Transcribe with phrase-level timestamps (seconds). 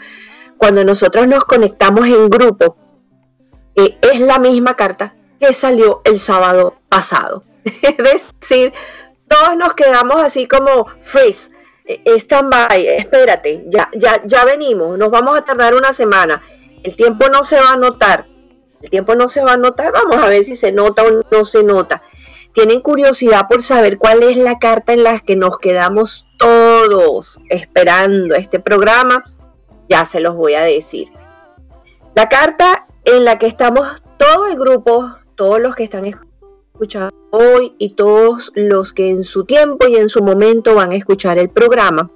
[0.57, 2.77] cuando nosotros nos conectamos en grupo
[3.75, 7.43] eh, es la misma carta que salió el sábado pasado.
[7.63, 8.73] Es decir,
[9.27, 11.51] todos nos quedamos así como freeze,
[11.85, 16.41] eh, stand-by, espérate, ya, ya, ya venimos, nos vamos a tardar una semana.
[16.83, 18.27] El tiempo no se va a notar,
[18.81, 21.45] el tiempo no se va a notar, vamos a ver si se nota o no
[21.45, 22.01] se nota.
[22.53, 28.35] Tienen curiosidad por saber cuál es la carta en la que nos quedamos todos esperando
[28.35, 29.23] este programa,
[29.87, 31.07] ya se los voy a decir.
[32.13, 37.75] La carta en la que estamos todo el grupo, todos los que están escuchando hoy
[37.77, 41.49] y todos los que en su tiempo y en su momento van a escuchar el
[41.49, 42.11] programa,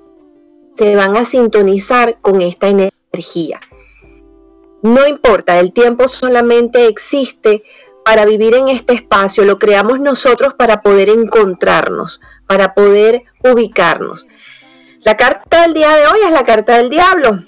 [0.76, 3.60] se van a sintonizar con esta energía.
[4.82, 7.64] No importa, el tiempo solamente existe
[8.04, 14.28] para vivir en este espacio, lo creamos nosotros para poder encontrarnos, para poder ubicarnos.
[15.02, 17.44] La carta del día de hoy es la carta del diablo.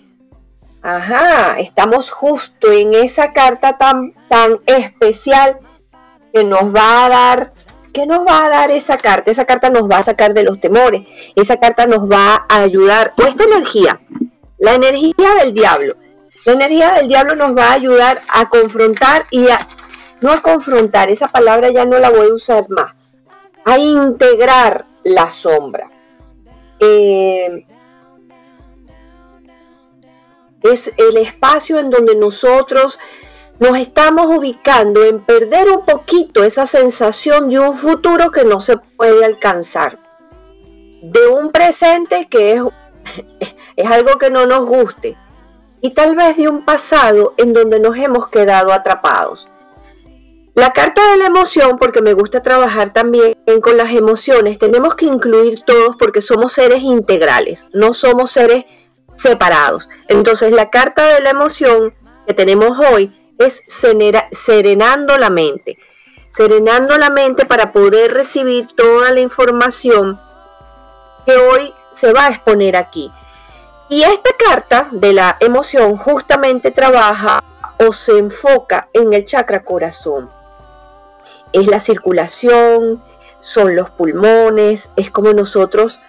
[0.88, 5.60] Ajá, estamos justo en esa carta tan, tan especial
[6.34, 7.54] que nos va a dar,
[7.92, 9.30] que nos va a dar esa carta.
[9.30, 11.06] Esa carta nos va a sacar de los temores.
[11.36, 13.14] Esa carta nos va a ayudar.
[13.18, 14.00] O esta energía,
[14.60, 15.98] la energía del diablo.
[16.46, 19.60] La energía del diablo nos va a ayudar a confrontar y a,
[20.22, 22.94] no a confrontar, esa palabra ya no la voy a usar más,
[23.66, 25.92] a integrar la sombra.
[26.80, 27.66] Eh,
[30.64, 33.00] es el espacio en donde nosotros
[33.60, 38.78] nos estamos ubicando en perder un poquito esa sensación de un futuro que no se
[38.78, 40.00] puede alcanzar,
[41.02, 42.62] de un presente que es,
[43.76, 45.18] es algo que no nos guste
[45.82, 49.50] y tal vez de un pasado en donde nos hemos quedado atrapados.
[50.56, 55.06] La carta de la emoción, porque me gusta trabajar también con las emociones, tenemos que
[55.06, 58.66] incluir todos porque somos seres integrales, no somos seres
[59.18, 59.90] separados.
[60.08, 61.94] Entonces la carta de la emoción
[62.26, 65.78] que tenemos hoy es serenando la mente.
[66.36, 70.20] Serenando la mente para poder recibir toda la información
[71.26, 73.12] que hoy se va a exponer aquí.
[73.90, 77.44] Y esta carta de la emoción justamente trabaja
[77.80, 80.30] o se enfoca en el chakra corazón.
[81.54, 83.02] Es la circulación,
[83.40, 86.00] son los pulmones, es como nosotros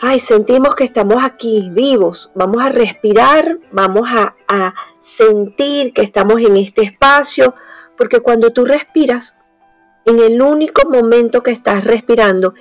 [0.00, 6.36] ay, sentimos que estamos aquí vivos, vamos a respirar, vamos a, a sentir que estamos
[6.38, 7.54] en este espacio,
[7.96, 9.38] porque cuando tú respiras,
[10.04, 12.54] en el único momento que estás respirando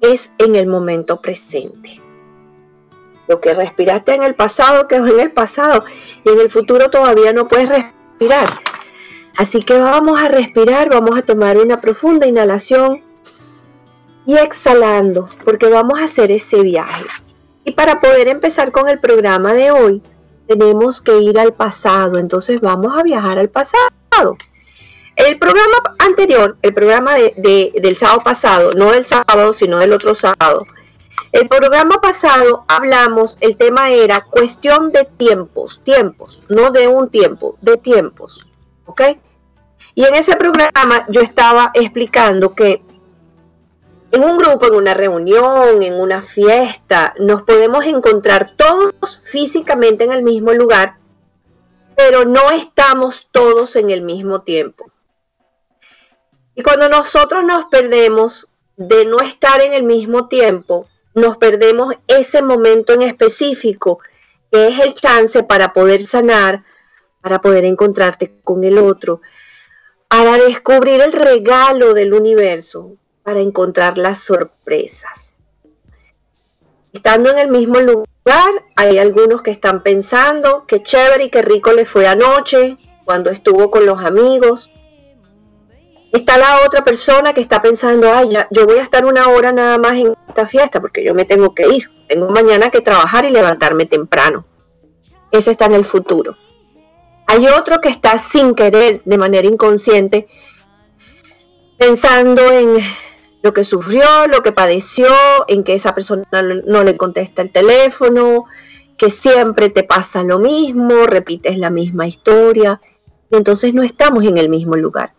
[0.00, 2.00] es en el momento presente.
[3.28, 5.84] Lo que respiraste en el pasado quedó en el pasado
[6.24, 8.48] y en el futuro todavía no puedes respirar.
[9.36, 13.02] Así que vamos a respirar, vamos a tomar una profunda inhalación
[14.26, 17.04] y exhalando, porque vamos a hacer ese viaje.
[17.64, 20.02] Y para poder empezar con el programa de hoy,
[20.46, 24.36] tenemos que ir al pasado, entonces vamos a viajar al pasado.
[25.16, 30.14] El programa anterior, el programa de, del sábado pasado, no del sábado, sino del otro
[30.14, 30.66] sábado,
[31.32, 37.58] el programa pasado hablamos, el tema era cuestión de tiempos, tiempos, no de un tiempo,
[37.60, 38.48] de tiempos,
[38.86, 39.02] ¿ok?
[39.94, 42.82] Y en ese programa yo estaba explicando que
[44.16, 50.12] en un grupo, en una reunión, en una fiesta, nos podemos encontrar todos físicamente en
[50.12, 50.96] el mismo lugar,
[51.94, 54.90] pero no estamos todos en el mismo tiempo.
[56.54, 58.48] Y cuando nosotros nos perdemos
[58.78, 63.98] de no estar en el mismo tiempo, nos perdemos ese momento en específico,
[64.50, 66.64] que es el chance para poder sanar,
[67.20, 69.20] para poder encontrarte con el otro,
[70.08, 72.96] para descubrir el regalo del universo,
[73.26, 75.34] para encontrar las sorpresas.
[76.92, 81.72] Estando en el mismo lugar, hay algunos que están pensando que chévere y qué rico
[81.72, 84.70] le fue anoche, cuando estuvo con los amigos.
[86.12, 89.50] Está la otra persona que está pensando, ay, ya, yo voy a estar una hora
[89.50, 91.90] nada más en esta fiesta porque yo me tengo que ir.
[92.06, 94.46] Tengo mañana que trabajar y levantarme temprano.
[95.32, 96.36] Ese está en el futuro.
[97.26, 100.28] Hay otro que está sin querer, de manera inconsciente,
[101.76, 102.76] pensando en
[103.46, 105.06] lo que sufrió, lo que padeció,
[105.46, 106.24] en que esa persona
[106.66, 108.46] no le contesta el teléfono,
[108.98, 112.80] que siempre te pasa lo mismo, repites la misma historia,
[113.30, 115.12] y entonces no estamos en el mismo lugar.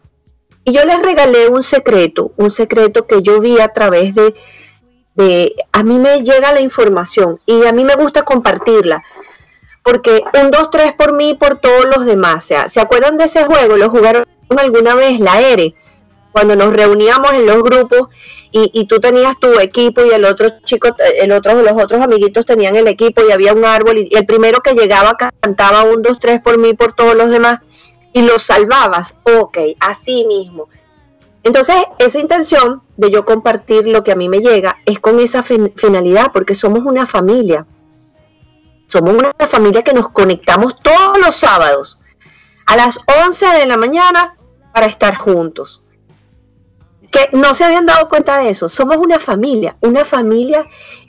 [0.65, 4.35] Y yo les regalé un secreto, un secreto que yo vi a través de,
[5.15, 9.05] de, a mí me llega la información y a mí me gusta compartirla,
[9.83, 13.15] porque un 2, 3 por mí y por todos los demás, o sea, ¿se acuerdan
[13.15, 13.77] de ese juego?
[13.77, 15.21] ¿Lo jugaron alguna vez?
[15.21, 15.75] La ERE
[16.37, 18.09] cuando nos reuníamos en los grupos
[18.51, 20.89] y, tú tenías tu equipo y el otro chico,
[21.19, 24.61] el otro, los otros amiguitos tenían el equipo y había un árbol y, el primero
[24.61, 27.61] que llegaba cantaba un, dos, tres por mí, por todos los demás
[28.13, 29.15] y los salvabas.
[29.23, 30.69] Ok, así mismo.
[31.41, 35.41] Entonces, esa intención de yo compartir lo que a mí me llega es con esa
[35.41, 37.65] finalidad, porque somos una familia.
[38.89, 41.97] Somos una familia que nos conectamos todos los sábados
[42.67, 44.37] a las 11 de la mañana
[44.71, 45.81] para estar juntos
[47.11, 48.69] que no se habían dado cuenta de eso.
[48.69, 50.65] Somos una familia, una familia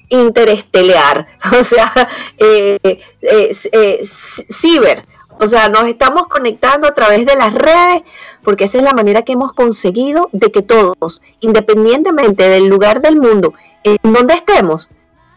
[0.09, 1.27] interestelar,
[1.59, 1.93] o sea,
[2.39, 5.05] eh, eh, eh, ciber.
[5.41, 8.03] O sea, nos estamos conectando a través de las redes
[8.43, 13.17] porque esa es la manera que hemos conseguido de que todos, independientemente del lugar del
[13.17, 13.55] mundo
[13.85, 14.89] en donde estemos,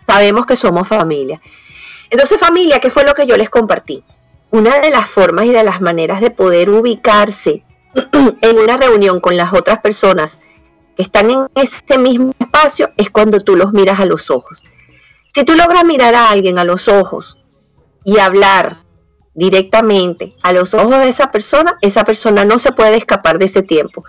[0.07, 1.39] sabemos que somos familia.
[2.09, 4.03] Entonces, familia, ¿qué fue lo que yo les compartí?
[4.49, 7.63] Una de las formas y de las maneras de poder ubicarse
[8.41, 10.39] en una reunión con las otras personas
[10.97, 14.63] están en ese mismo espacio es cuando tú los miras a los ojos.
[15.33, 17.37] Si tú logras mirar a alguien a los ojos
[18.03, 18.77] y hablar
[19.33, 23.63] directamente a los ojos de esa persona, esa persona no se puede escapar de ese
[23.63, 24.03] tiempo.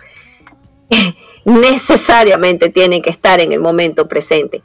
[1.45, 4.61] Necesariamente tiene que estar en el momento presente.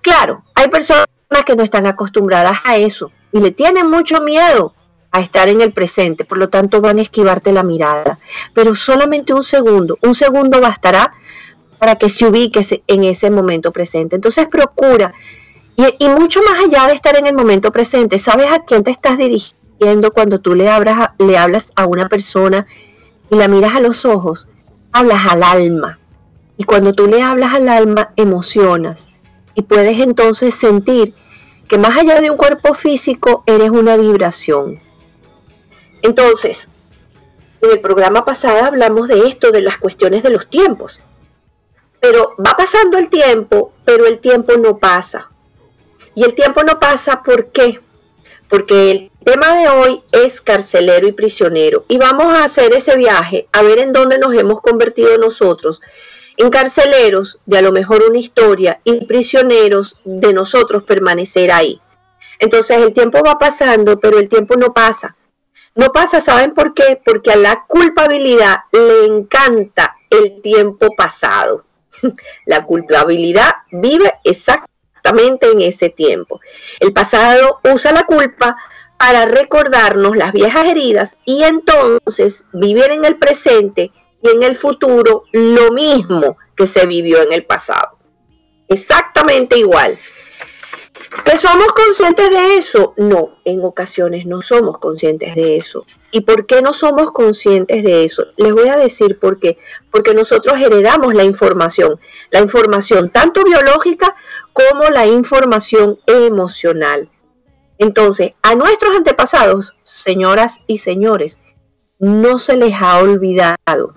[0.00, 1.06] Claro, hay personas
[1.44, 4.74] que no están acostumbradas a eso y le tienen mucho miedo
[5.12, 8.18] a estar en el presente, por lo tanto van a esquivarte la mirada.
[8.54, 11.12] Pero solamente un segundo, un segundo bastará
[11.80, 14.14] para que se ubique en ese momento presente.
[14.14, 15.14] Entonces procura,
[15.98, 19.16] y, mucho más allá de estar en el momento presente, ¿sabes a quién te estás
[19.16, 20.68] dirigiendo cuando tú le,
[21.18, 22.66] le hablas a una persona
[23.30, 24.46] y la miras a los ojos?
[24.92, 25.98] Hablas al alma.
[26.58, 29.08] Y cuando tú le hablas al alma, emocionas.
[29.54, 31.14] Y puedes entonces sentir
[31.66, 34.80] que más allá de un cuerpo físico, eres una vibración.
[36.02, 36.68] Entonces,
[37.62, 41.00] en el programa pasado hablamos de esto, de las cuestiones de los tiempos.
[42.00, 45.30] Pero va pasando el tiempo, pero el tiempo no pasa.
[46.14, 47.80] Y el tiempo no pasa, ¿por qué?
[48.48, 51.84] Porque el tema de hoy es carcelero y prisionero.
[51.88, 55.80] Y vamos a hacer ese viaje a ver en dónde nos hemos convertido nosotros.
[56.36, 61.80] En carceleros de a lo mejor una historia y prisioneros de nosotros permanecer ahí.
[62.40, 65.16] Entonces el tiempo va pasando, pero el tiempo no pasa.
[65.74, 67.00] No pasa, ¿saben por qué?
[67.04, 71.64] Porque a la culpabilidad le encanta el tiempo pasado.
[72.46, 76.40] La culpabilidad vive exactamente en ese tiempo.
[76.78, 78.56] El pasado usa la culpa
[78.98, 83.90] para recordarnos las viejas heridas y entonces vivir en el presente
[84.22, 87.98] y en el futuro lo mismo que se vivió en el pasado.
[88.68, 89.96] Exactamente igual.
[91.24, 92.94] ¿Que somos conscientes de eso?
[92.96, 95.84] No, en ocasiones no somos conscientes de eso.
[96.12, 98.26] ¿Y por qué no somos conscientes de eso?
[98.36, 99.58] Les voy a decir por qué.
[99.90, 101.98] Porque nosotros heredamos la información,
[102.30, 104.14] la información tanto biológica
[104.52, 107.10] como la información emocional.
[107.78, 111.40] Entonces, a nuestros antepasados, señoras y señores,
[111.98, 113.94] no se les ha olvidado.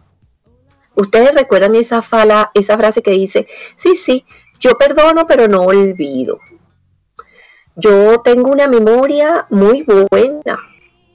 [0.95, 4.25] Ustedes recuerdan esa, fala, esa frase que dice, sí, sí,
[4.59, 6.39] yo perdono pero no olvido.
[7.75, 10.59] Yo tengo una memoria muy buena,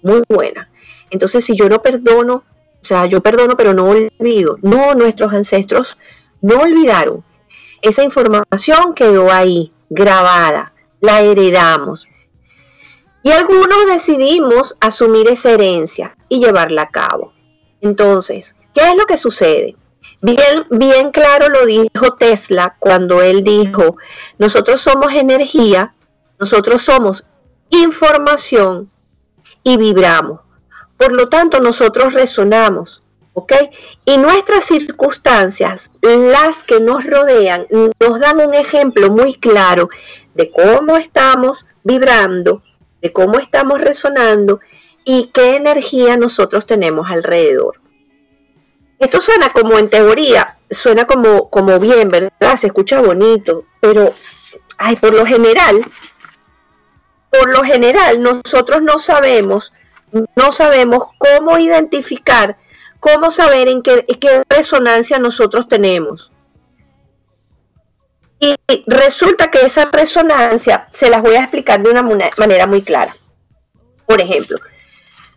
[0.02, 0.70] muy buena.
[1.10, 2.44] Entonces, si yo no perdono,
[2.82, 4.58] o sea, yo perdono pero no olvido.
[4.62, 5.98] No, nuestros ancestros
[6.40, 7.24] no olvidaron.
[7.82, 12.08] Esa información quedó ahí, grabada, la heredamos.
[13.22, 17.32] Y algunos decidimos asumir esa herencia y llevarla a cabo.
[17.80, 19.76] Entonces, ¿qué es lo que sucede?
[20.20, 23.96] Bien, bien claro lo dijo Tesla cuando él dijo,
[24.38, 25.94] nosotros somos energía,
[26.38, 27.28] nosotros somos
[27.70, 28.90] información
[29.62, 30.40] y vibramos.
[30.96, 33.02] Por lo tanto, nosotros resonamos,
[33.34, 33.52] ¿ok?
[34.04, 39.88] Y nuestras circunstancias, las que nos rodean, nos dan un ejemplo muy claro
[40.34, 42.62] de cómo estamos vibrando
[43.00, 44.60] de cómo estamos resonando
[45.04, 47.80] y qué energía nosotros tenemos alrededor.
[48.98, 52.56] Esto suena como en teoría, suena como, como bien, ¿verdad?
[52.56, 54.12] Se escucha bonito, pero
[54.76, 55.84] ay, por lo general,
[57.30, 59.72] por lo general nosotros no sabemos,
[60.36, 62.56] no sabemos cómo identificar,
[63.00, 66.30] cómo saber en qué, qué resonancia nosotros tenemos.
[68.40, 68.54] Y
[68.86, 73.14] resulta que esa resonancia se las voy a explicar de una manera muy clara.
[74.06, 74.58] Por ejemplo,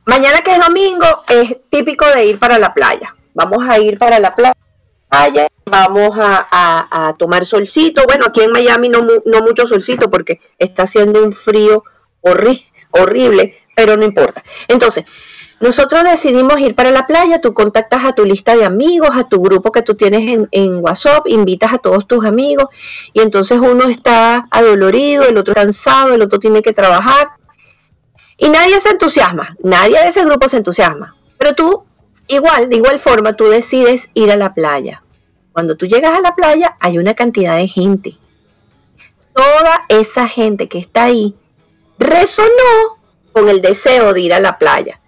[0.06, 3.16] mañana que es domingo es típico de ir para la playa.
[3.34, 4.56] Vamos a ir para la playa,
[5.66, 8.04] vamos a, tomar solcito.
[8.06, 11.84] Bueno, aquí en Miami no, no mucho solcito porque está haciendo un frío
[12.22, 14.44] horrible, pero no importa.
[14.68, 15.06] Entonces,
[15.62, 19.40] nosotros decidimos ir para la playa, tú contactas a tu lista de amigos, a tu
[19.44, 22.66] grupo que tú tienes en, WhatsApp, invitas a todos tus amigos
[23.14, 27.30] y entonces uno está adolorido, el otro cansado, el otro tiene que trabajar
[28.38, 31.84] y nadie se entusiasma, nadie de ese grupo se entusiasma, pero tú
[32.28, 35.04] igual, de igual forma, tú decides ir a la playa.
[35.52, 38.18] Cuando tú llegas a la playa hay una cantidad de gente.
[39.34, 41.36] Toda esa gente que está ahí
[42.00, 43.00] resonó
[43.34, 45.00] con el deseo de ir a la playa.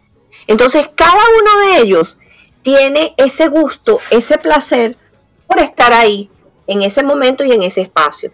[0.48, 2.17] Entonces, cada uno de ellos
[2.62, 4.98] tiene ese gusto, ese placer
[5.48, 6.29] por estar ahí,
[6.67, 8.32] en ese momento y en ese espacio.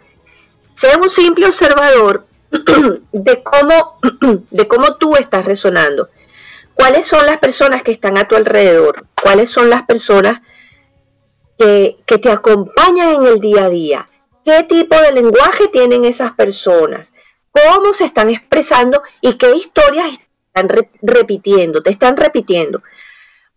[0.73, 2.27] Sea un simple observador
[3.11, 3.99] de cómo,
[4.51, 6.09] de cómo tú estás resonando.
[6.79, 9.05] ¿Cuáles son las personas que están a tu alrededor?
[9.21, 10.39] ¿Cuáles son las personas
[11.57, 14.09] que, te acompañan en el día a día?
[14.45, 17.11] ¿Qué tipo de lenguaje tienen esas personas?
[17.51, 20.19] ¿Cómo se están expresando y qué historias
[20.53, 20.69] están
[21.01, 22.81] repitiendo, te están repitiendo.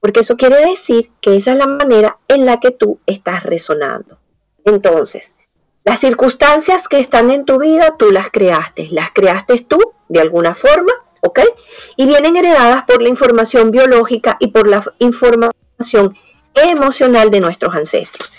[0.01, 4.19] Porque eso quiere decir que esa es la manera en la que tú estás resonando.
[4.65, 5.37] Entonces,
[5.85, 10.57] las circunstancias que están en tu vida, tú las creaste, las creaste tú de alguna
[10.57, 11.41] forma, ¿ok?
[11.97, 16.17] Y vienen heredadas por la información biológica y por la información
[16.55, 18.31] emocional de nuestros ancestros.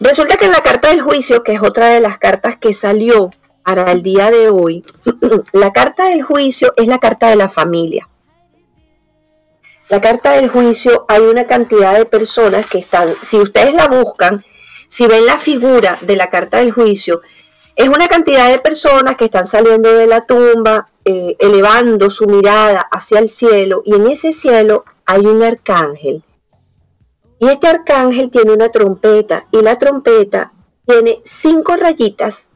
[0.00, 3.30] Resulta que en la carta del juicio, que es otra de las cartas que salió
[3.62, 4.84] para el día de hoy,
[5.52, 8.08] la carta del juicio es la carta de la familia.
[9.88, 14.42] La carta del juicio hay una cantidad de personas que están, si ustedes la buscan,
[14.88, 17.20] si ven la figura de la carta del juicio,
[17.76, 22.80] es una cantidad de personas que están saliendo de la tumba, eh, elevando su mirada
[22.90, 26.22] hacia el cielo, y en ese cielo hay un arcángel.
[27.38, 30.52] Y este arcángel tiene una trompeta, y la trompeta
[30.86, 32.48] tiene cinco rayitas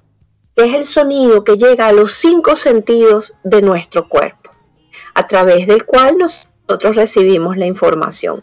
[0.65, 4.51] es el sonido que llega a los cinco sentidos de nuestro cuerpo,
[5.15, 8.43] a través del cual nosotros recibimos la información.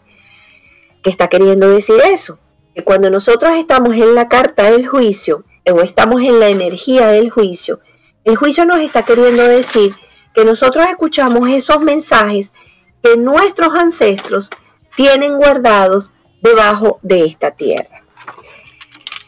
[1.02, 2.38] ¿Qué está queriendo decir eso?
[2.74, 7.30] Que cuando nosotros estamos en la carta del juicio o estamos en la energía del
[7.30, 7.80] juicio,
[8.26, 9.94] el juicio nos está queriendo decir
[10.34, 12.52] que nosotros escuchamos esos mensajes
[13.00, 14.50] que nuestros ancestros
[14.96, 18.02] tienen guardados debajo de esta tierra.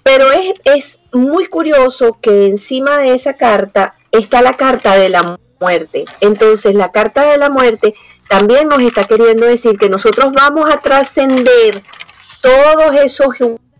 [0.02, 5.38] Pero es, es muy curioso que encima de esa carta está la carta de la
[5.60, 6.04] muerte.
[6.20, 7.94] Entonces la carta de la muerte
[8.28, 11.84] también nos está queriendo decir que nosotros vamos a trascender
[12.42, 13.28] todos esos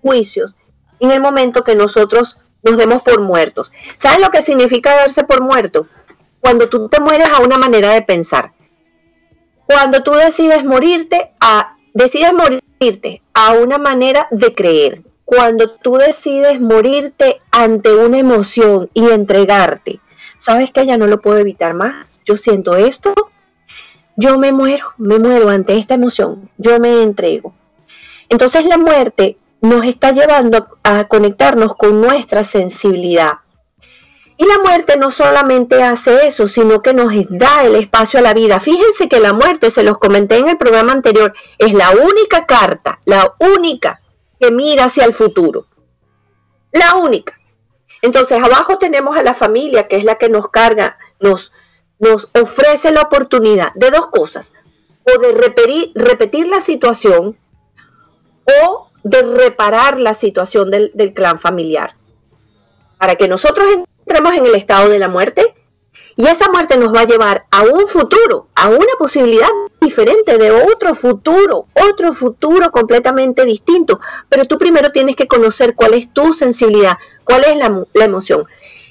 [0.01, 0.55] juicios
[1.01, 3.73] en el momento que nosotros nos demos por muertos.
[3.99, 5.87] ¿Sabes lo que significa darse por muerto?
[6.41, 8.53] Cuando tú te mueres a una manera de pensar.
[9.67, 16.59] Cuando tú decides morirte a decides morirte a una manera de creer cuando tú decides
[16.59, 20.01] morirte ante una emoción y entregarte.
[20.39, 23.13] sabes que ya no lo puedo evitar más, yo siento esto,
[24.17, 27.53] yo me muero, me muero ante esta emoción, yo me entrego.
[28.31, 33.39] Entonces la muerte nos está llevando a conectarnos con nuestra sensibilidad.
[34.37, 38.35] Y la muerte no solamente hace eso, sino que nos da el espacio a la
[38.35, 38.61] vida.
[38.61, 43.01] Fíjense que la muerte, se los comenté en el programa anterior, es la única carta,
[43.05, 44.01] la única
[44.39, 45.67] que mira hacia el futuro.
[46.71, 47.37] La única.
[48.01, 51.53] Entonces, abajo tenemos a la familia, que es la que nos carga, nos,
[51.99, 54.53] nos ofrece la oportunidad de dos cosas.
[55.05, 57.37] O de repetir, repetir la situación
[58.63, 61.95] o de reparar la situación del, del clan familiar.
[62.99, 63.67] Para que nosotros
[64.07, 65.55] entremos en el estado de la muerte
[66.21, 69.47] y esa muerte nos va a llevar a un futuro, a una posibilidad
[69.81, 74.01] diferente de otro futuro, otro futuro completamente distinto.
[74.29, 78.47] Pero tú primero tienes que conocer cuál es tu sensibilidad, cuál es la, emoción.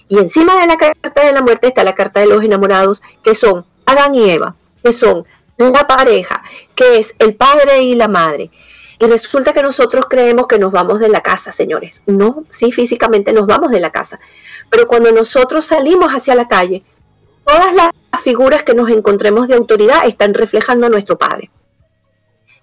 [0.08, 3.36] Y encima de la carta de la muerte está la carta de los enamorados, que
[3.36, 5.26] son Adán y Eva, que son
[5.58, 6.42] la pareja,
[6.76, 8.52] que es el padre y la madre.
[9.00, 12.02] Y resulta que nosotros creemos que nos vamos de la casa, señores.
[12.08, 14.20] No, sí, físicamente nos vamos de la casa.
[14.70, 16.84] Pero cuando nosotros salimos hacia la calle,
[17.46, 17.92] todas las
[18.24, 21.52] figuras que nos encontremos de autoridad están reflejando a nuestro Padre.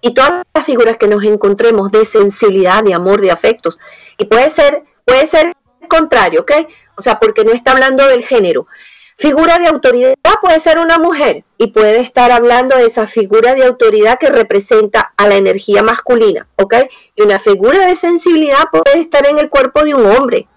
[0.01, 3.79] Y todas las figuras que nos encontremos de sensibilidad, de amor, de afectos.
[4.17, 5.53] Y puede ser, puede ser
[5.87, 6.51] contrario, ¿ok?
[6.97, 8.67] O sea, porque no está hablando del género.
[9.17, 13.63] Figura de autoridad puede ser una mujer y puede estar hablando de esa figura de
[13.63, 16.75] autoridad que representa a la energía masculina, ¿ok?
[17.15, 20.47] Y una figura de sensibilidad puede estar en el cuerpo de un hombre.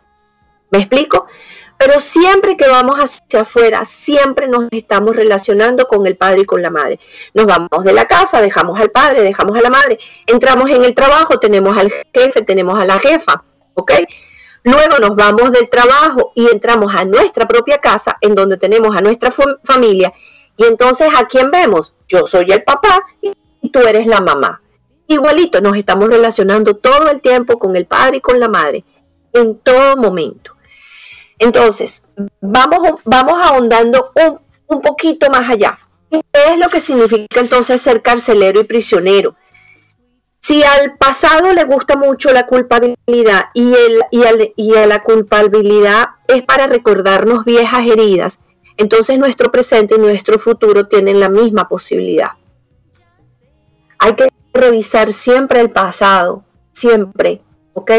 [0.71, 1.27] ¿Me explico?
[1.79, 6.61] Pero siempre que vamos hacia afuera, siempre nos estamos relacionando con el padre y con
[6.61, 6.99] la madre.
[7.35, 10.97] Nos vamos de la casa, dejamos al padre, dejamos a la madre, entramos en el
[10.97, 13.93] trabajo, tenemos al jefe, tenemos a la jefa, ¿ok?
[14.65, 19.01] Luego nos vamos del trabajo y entramos a nuestra propia casa, en donde tenemos a
[19.01, 19.31] nuestra
[19.65, 20.13] familia.
[20.57, 21.95] Y entonces, ¿a quién vemos?
[22.09, 24.61] Yo soy el papá y tú eres la mamá.
[25.07, 28.85] Igualito, nos estamos relacionando todo el tiempo con el padre y con la madre,
[29.33, 30.53] en todo momento.
[31.39, 32.03] Entonces,
[32.41, 35.79] vamos, vamos ahondando un, un poquito más allá.
[36.11, 39.35] ¿Qué es lo que significa entonces ser carcelero y prisionero?
[40.41, 44.23] Si al pasado le gusta mucho la culpabilidad y, el, y,
[44.57, 48.39] y a la culpabilidad es para recordarnos viejas heridas,
[48.77, 52.33] entonces nuestro presente y nuestro futuro tienen la misma posibilidad.
[53.99, 57.43] Hay que revisar siempre el pasado, siempre,
[57.75, 57.91] ¿ok?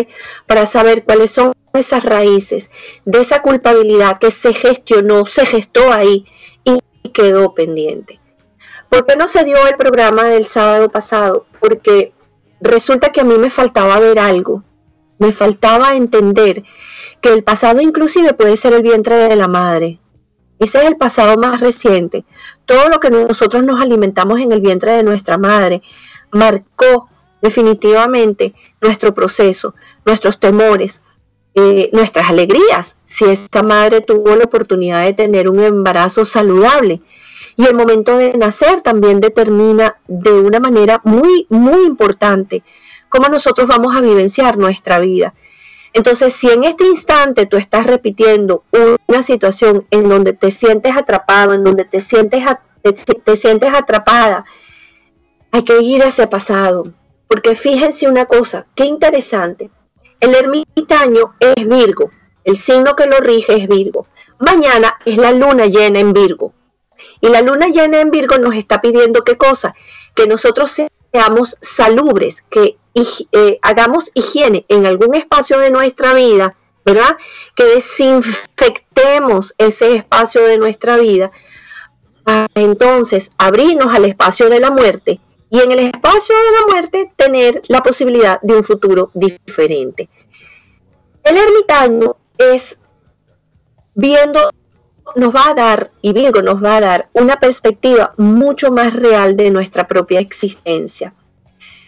[0.47, 2.69] Para saber cuáles son esas raíces
[3.05, 6.25] de esa culpabilidad que se gestionó, se gestó ahí
[6.63, 8.19] y quedó pendiente.
[8.89, 11.45] ¿Por qué no se dio el programa del sábado pasado?
[11.59, 12.13] Porque
[12.61, 14.63] resulta que a mí me faltaba ver algo,
[15.17, 16.63] me faltaba entender
[17.21, 19.99] que el pasado inclusive puede ser el vientre de la madre.
[20.59, 22.25] Ese es el pasado más reciente.
[22.65, 25.81] Todo lo que nosotros nos alimentamos en el vientre de nuestra madre
[26.31, 27.09] marcó
[27.41, 29.73] definitivamente nuestro proceso,
[30.05, 31.01] nuestros temores,
[31.55, 37.01] eh, nuestras alegrías, si esta madre tuvo la oportunidad de tener un embarazo saludable.
[37.55, 42.63] Y el momento de nacer también determina de una manera muy, muy importante
[43.09, 45.33] cómo nosotros vamos a vivenciar nuestra vida.
[45.93, 48.63] Entonces, si en este instante tú estás repitiendo
[49.07, 52.43] una situación en donde te sientes atrapado, en donde te sientes,
[53.23, 54.45] te sientes atrapada,
[55.51, 56.93] hay que ir a ese pasado.
[57.27, 59.69] Porque fíjense una cosa, qué interesante.
[60.19, 62.11] El ermitaño es Virgo,
[62.43, 64.07] el signo que lo rige es Virgo.
[64.39, 66.53] Mañana es la luna llena en Virgo.
[67.21, 69.75] Y la luna llena en Virgo nos está pidiendo qué cosa?
[70.15, 70.71] Que nosotros
[71.11, 72.77] seamos salubres, que
[73.31, 76.55] eh, hagamos higiene en algún espacio de nuestra vida,
[76.85, 77.17] ¿verdad?
[77.55, 81.31] Que desinfectemos ese espacio de nuestra vida
[82.23, 87.11] para entonces abrirnos al espacio de la muerte y en el espacio de la muerte
[87.15, 90.09] tener la posibilidad de un futuro diferente.
[91.23, 92.77] El ermitaño es
[93.93, 94.51] viendo,
[95.15, 99.35] nos va a dar, y Virgo nos va a dar una perspectiva mucho más real
[99.35, 101.13] de nuestra propia existencia.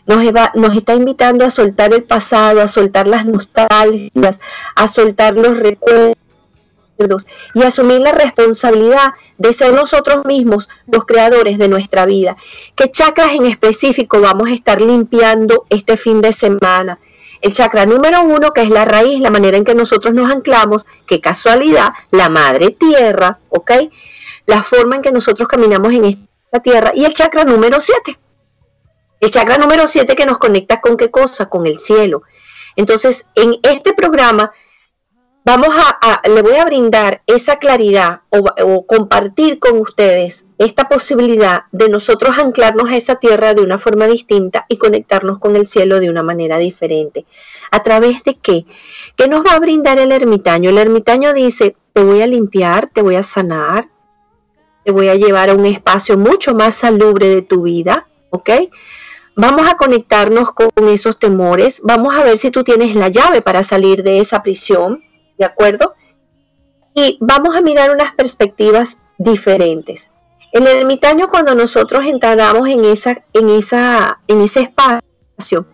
[0.08, 0.24] Nos,
[0.56, 4.40] nos está invitando a soltar el pasado, a soltar las nostalgias,
[4.76, 6.18] a soltar los recuerdos
[7.54, 12.38] y asumir la responsabilidad de ser nosotros mismos los creadores de nuestra vida.
[12.76, 17.00] ¿Qué chakras en específico vamos a estar limpiando este fin de semana?
[17.42, 20.86] El chakra número uno, que es la raíz, la manera en que nosotros nos anclamos,
[21.08, 23.72] qué casualidad, la madre tierra, ¿ok?
[24.46, 26.92] La forma en que nosotros caminamos en esta tierra.
[26.94, 28.20] Y el chakra número siete.
[29.20, 32.24] El chakra número siete que nos conecta con qué cosa, con el cielo.
[32.76, 34.52] Entonces, en este programa
[35.44, 41.90] vamos a, le voy a brindar esa claridad o, compartir con ustedes esta posibilidad de
[41.90, 46.10] nosotros anclarnos a esa tierra de una forma distinta y conectarnos con el cielo de
[46.10, 47.26] una manera diferente.
[47.72, 48.66] ¿A través de qué?
[49.16, 50.70] ¿Qué nos va a brindar el ermitaño?
[50.70, 53.90] El ermitaño dice, te voy a limpiar, te voy a sanar,
[54.84, 58.50] te voy a llevar a un espacio mucho más salubre de tu vida, ¿ok?
[59.36, 63.64] Vamos a conectarnos con esos temores, vamos a ver si tú tienes la llave para
[63.64, 65.02] salir de esa prisión,
[65.42, 65.96] ¿de acuerdo?
[66.94, 70.10] Y vamos a mirar unas perspectivas diferentes.
[70.52, 75.66] El ermitaño cuando nosotros entramos en, esa, en, esa, en ese espacio,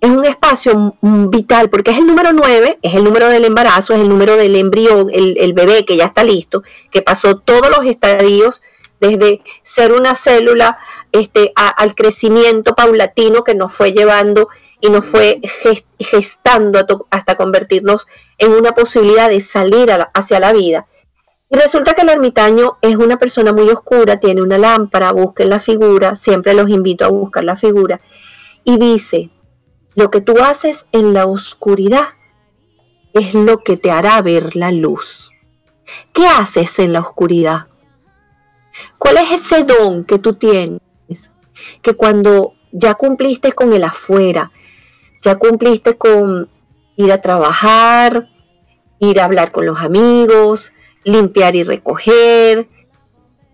[0.00, 4.00] es un espacio vital porque es el número 9, es el número del embarazo, es
[4.00, 8.60] el número del embrión, el, bebé que ya está listo, que pasó todos los estadios
[9.00, 10.78] desde ser una célula
[11.12, 14.48] este, al crecimiento paulatino que nos fue llevando
[14.80, 15.40] y nos fue
[15.98, 18.06] gestando hasta convertirnos
[18.38, 20.86] en una posibilidad de salir hacia la vida.
[21.48, 25.60] Y resulta que el ermitaño es una persona muy oscura, tiene una lámpara, busquen la
[25.60, 28.00] figura, siempre los invito a buscar la figura,
[28.64, 29.30] y dice,
[29.94, 32.08] lo que tú haces en la oscuridad
[33.14, 35.30] es lo que te hará ver la luz.
[36.12, 37.68] ¿Qué haces en la oscuridad?
[38.98, 40.80] ¿Cuál es ese don que tú tienes?
[41.80, 44.50] Que cuando ya cumpliste con el afuera,
[45.26, 46.48] ya cumpliste con
[46.94, 48.28] ir a trabajar,
[49.00, 52.68] ir a hablar con los amigos, limpiar y recoger,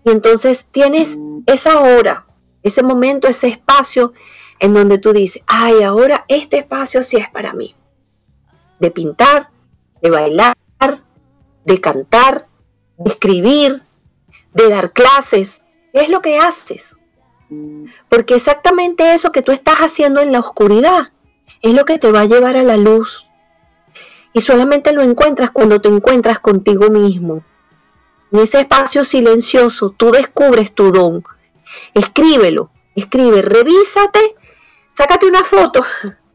[0.05, 2.27] y entonces tienes esa hora,
[2.61, 4.13] ese momento, ese espacio
[4.59, 7.75] en donde tú dices, ay, ahora este espacio sí es para mí.
[8.79, 9.49] De pintar,
[9.99, 10.55] de bailar,
[11.65, 12.47] de cantar,
[12.97, 13.81] de escribir,
[14.53, 15.63] de dar clases.
[15.91, 16.95] ¿Qué es lo que haces?
[18.09, 21.13] Porque exactamente eso que tú estás haciendo en la oscuridad
[21.61, 23.29] es lo que te va a llevar a la luz.
[24.33, 27.43] Y solamente lo encuentras cuando te encuentras contigo mismo.
[28.31, 31.23] En ese espacio silencioso tú descubres tu don.
[31.93, 34.35] Escríbelo, escribe, revísate
[34.95, 35.83] sácate una foto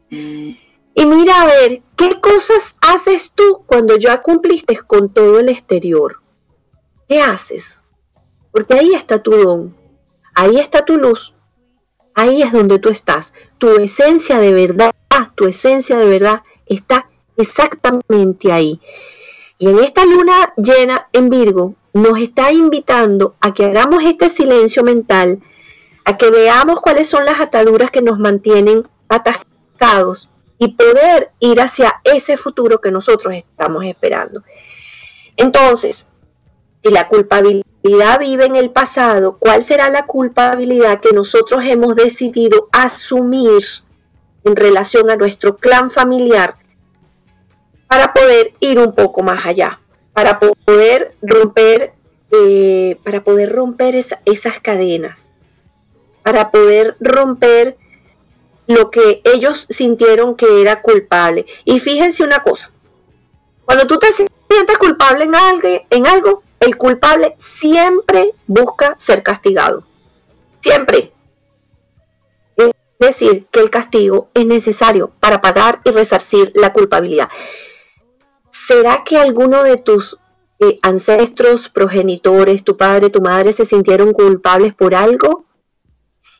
[0.09, 6.21] y mira a ver qué cosas haces tú cuando ya cumpliste con todo el exterior.
[7.07, 7.79] ¿Qué haces?
[8.51, 9.75] Porque ahí está tu don,
[10.35, 11.35] ahí está tu luz,
[12.15, 13.33] ahí es donde tú estás.
[13.57, 14.93] Tu esencia de verdad,
[15.27, 18.79] tu esencia de verdad está exactamente ahí.
[19.57, 24.83] Y en esta luna llena en Virgo nos está invitando a que hagamos este silencio
[24.83, 25.39] mental
[26.05, 32.01] a que veamos cuáles son las ataduras que nos mantienen atascados y poder ir hacia
[32.03, 34.41] ese futuro que nosotros estamos esperando.
[35.37, 36.07] Entonces,
[36.83, 42.67] si la culpabilidad vive en el pasado, ¿cuál será la culpabilidad que nosotros hemos decidido
[42.71, 43.61] asumir
[44.43, 46.55] en relación a nuestro clan familiar
[47.87, 49.79] para poder ir un poco más allá,
[50.13, 51.93] para poder romper,
[52.31, 55.17] eh, para poder romper esas cadenas?
[56.23, 57.77] para poder romper
[58.67, 61.47] lo que ellos sintieron que era culpable.
[61.65, 62.71] Y fíjense una cosa,
[63.65, 69.83] cuando tú te sientes culpable en en algo, el culpable siempre busca ser castigado.
[70.61, 71.11] Siempre.
[72.99, 77.29] Decir, que el castigo es necesario para pagar y resarcir la culpabilidad.
[78.51, 80.19] ¿Será que alguno de tus
[80.59, 85.45] eh, ancestros, progenitores, tu padre, tu madre se sintieron culpables por algo?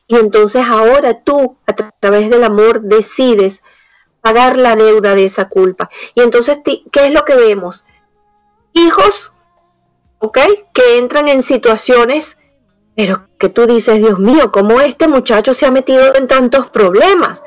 [0.06, 3.62] Y entonces ahora tú, a través del amor, decides
[4.20, 5.88] pagar la deuda de esa culpa.
[6.14, 7.84] Y entonces, ¿qué es lo que vemos?
[8.72, 9.32] Hijos,
[10.18, 10.38] ¿ok?
[10.74, 12.38] Que entran en situaciones,
[13.00, 17.42] pero que tú dices, Dios mío, ¿cómo este muchacho se ha metido en tantos problemas?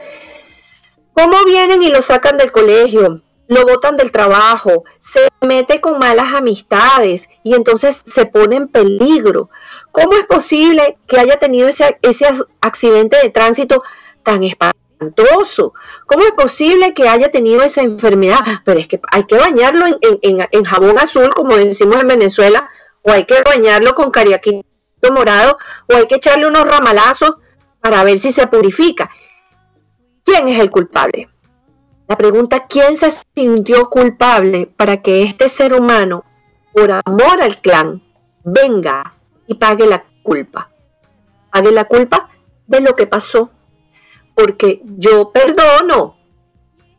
[1.14, 3.22] ¿Cómo vienen y lo sacan del colegio?
[3.48, 9.52] Lo botan del trabajo, se mete con malas amistades y entonces se pone en peligro.
[9.92, 12.00] ¿Cómo es posible que haya tenido ese,
[12.60, 13.84] accidente de tránsito
[14.24, 15.76] tan espantoso?
[16.08, 18.40] ¿Cómo es posible que haya tenido esa enfermedad?
[18.66, 22.68] Pero es que hay que bañarlo en, jabón azul, como decimos en Venezuela,
[23.04, 24.73] o hay que bañarlo con cariaquito
[25.12, 25.58] morado,
[25.92, 27.36] o hay que echarle unos ramalazos
[27.82, 29.10] para ver si se purifica.
[30.24, 31.30] ¿Quién es el culpable?
[32.08, 36.24] La pregunta, ¿quién se sintió culpable para que este ser humano,
[36.74, 38.02] por amor al clan,
[38.44, 39.14] venga
[39.48, 40.70] y pague la culpa.
[41.52, 42.30] Pague la culpa
[42.68, 43.50] de lo que pasó.
[44.36, 46.18] Porque yo perdono,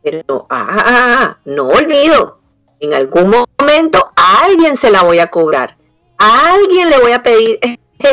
[0.02, 2.38] pero ah, no olvido.
[2.78, 5.76] En algún momento alguien se la voy a cobrar.
[6.18, 7.58] Alguien le voy a pedir,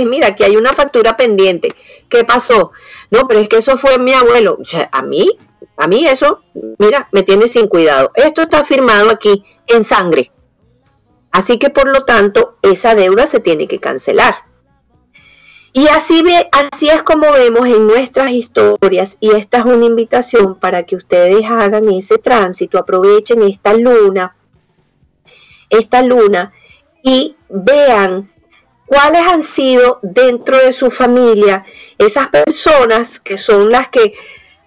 [0.05, 1.69] mira, aquí hay una factura pendiente.
[2.09, 2.71] ¿Qué pasó?
[3.09, 4.57] No, pero es que eso fue mi abuelo.
[4.91, 5.29] a mí,
[5.77, 6.43] A mí eso,
[6.77, 8.11] mira, me tiene sin cuidado.
[8.15, 10.31] Esto está firmado aquí en sangre.
[11.31, 14.35] Así que por lo tanto, esa deuda se tiene que cancelar.
[15.73, 20.59] Y así, ve, así es como vemos en nuestras historias, y esta es una invitación
[20.59, 24.35] para que ustedes hagan ese tránsito, aprovechen esta luna,
[25.69, 26.51] esta luna,
[27.01, 28.29] y vean
[28.91, 31.63] cuáles han sido dentro de su familia
[31.97, 34.13] esas personas que son las que,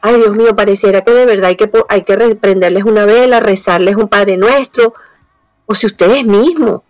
[0.00, 3.96] ay Dios mío, pareciera que de verdad hay que, hay que prenderles una vela, rezarles
[3.96, 4.94] un Padre Nuestro,
[5.66, 6.80] o si ustedes mismos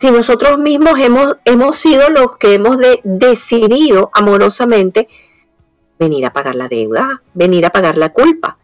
[0.00, 5.08] si nosotros mismos hemos, hemos sido los que hemos decidido amorosamente
[5.98, 8.58] venir a pagar la deuda, venir a pagar la culpa.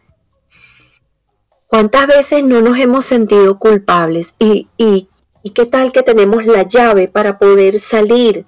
[1.65, 4.35] ¿Cuántas veces no nos hemos sentido culpables?
[4.37, 5.07] ¿Y, y,
[5.43, 8.45] y qué tal que tenemos la llave para poder salir,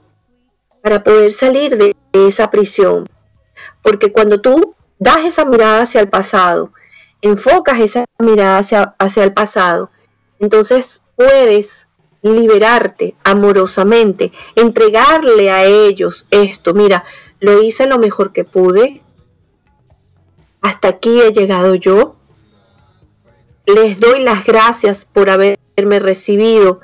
[0.82, 3.10] para poder salir de esa prisión?
[3.82, 6.71] Porque cuando tú das esa mirada hacia el pasado,
[7.21, 9.89] enfocas esa mirada hacia, hacia el pasado,
[10.39, 11.88] entonces puedes
[12.21, 16.73] liberarte amorosamente, entregarle a ellos esto.
[16.73, 17.03] Mira,
[17.39, 19.01] lo hice lo mejor que pude.
[20.62, 22.15] Hasta aquí he llegado yo.
[23.65, 25.29] Les doy las gracias por
[25.75, 26.81] haberme recibido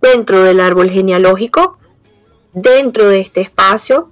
[0.00, 1.78] dentro del árbol genealógico,
[2.52, 4.10] dentro de este espacio.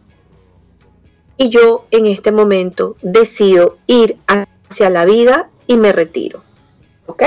[1.37, 6.42] Y yo en este momento decido ir hacia la vida y me retiro.
[7.07, 7.22] ¿Ok?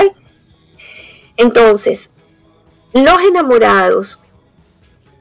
[1.36, 2.10] Entonces,
[2.92, 4.18] los enamorados,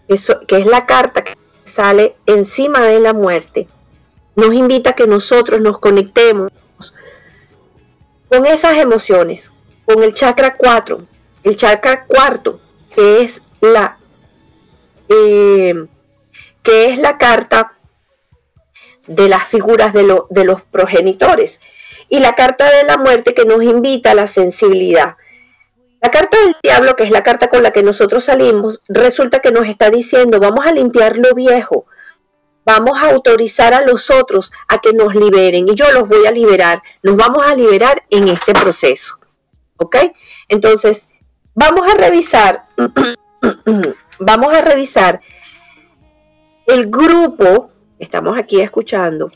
[0.08, 1.34] eso, que es la carta que
[1.66, 3.68] sale encima de la muerte,
[4.36, 6.52] nos invita a que nosotros nos conectemos
[8.28, 9.52] con esas emociones,
[9.86, 11.06] con el chakra 4,
[11.44, 12.60] el chakra cuarto,
[12.94, 13.98] que es la
[15.10, 15.88] eh,
[16.64, 17.74] que es la carta
[19.08, 21.60] de las figuras de, de los progenitores
[22.10, 25.16] y la carta de la muerte que nos invita a la sensibilidad.
[26.02, 29.52] La carta del diablo, que es la carta con la que nosotros salimos, resulta que
[29.52, 31.86] nos está diciendo, vamos a limpiar lo viejo,
[32.66, 36.32] vamos a autorizar a los otros a que nos liberen y yo los voy a
[36.32, 39.20] liberar, nos vamos a liberar en este proceso.
[39.78, 39.98] ¿Ok?
[40.48, 41.09] Entonces,
[41.54, 42.68] vamos a revisar,
[44.20, 45.22] vamos a revisar
[46.68, 49.32] el grupo, estamos aquí escuchando,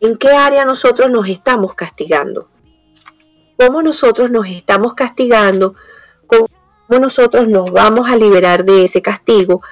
[0.00, 2.48] en qué área nosotros nos estamos castigando
[3.56, 5.74] cómo nosotros nos estamos castigando,
[6.26, 6.48] cómo
[7.00, 9.62] nosotros nos vamos a liberar de ese castigo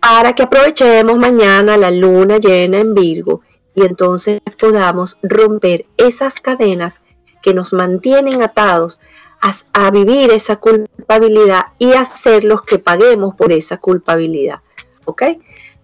[0.00, 3.42] para que aprovechemos mañana la luna llena en Virgo
[3.74, 7.02] y entonces podamos romper esas cadenas
[7.42, 9.00] que nos mantienen atados
[9.40, 14.60] a, vivir esa culpabilidad y hacer los que paguemos por esa culpabilidad.
[15.04, 15.22] ¿Ok?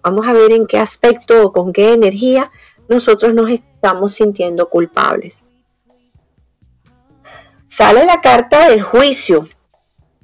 [0.03, 2.51] Vamos a ver en qué aspecto o con qué energía
[2.88, 5.45] nosotros nos estamos sintiendo culpables
[7.75, 9.49] sale la carta del juicio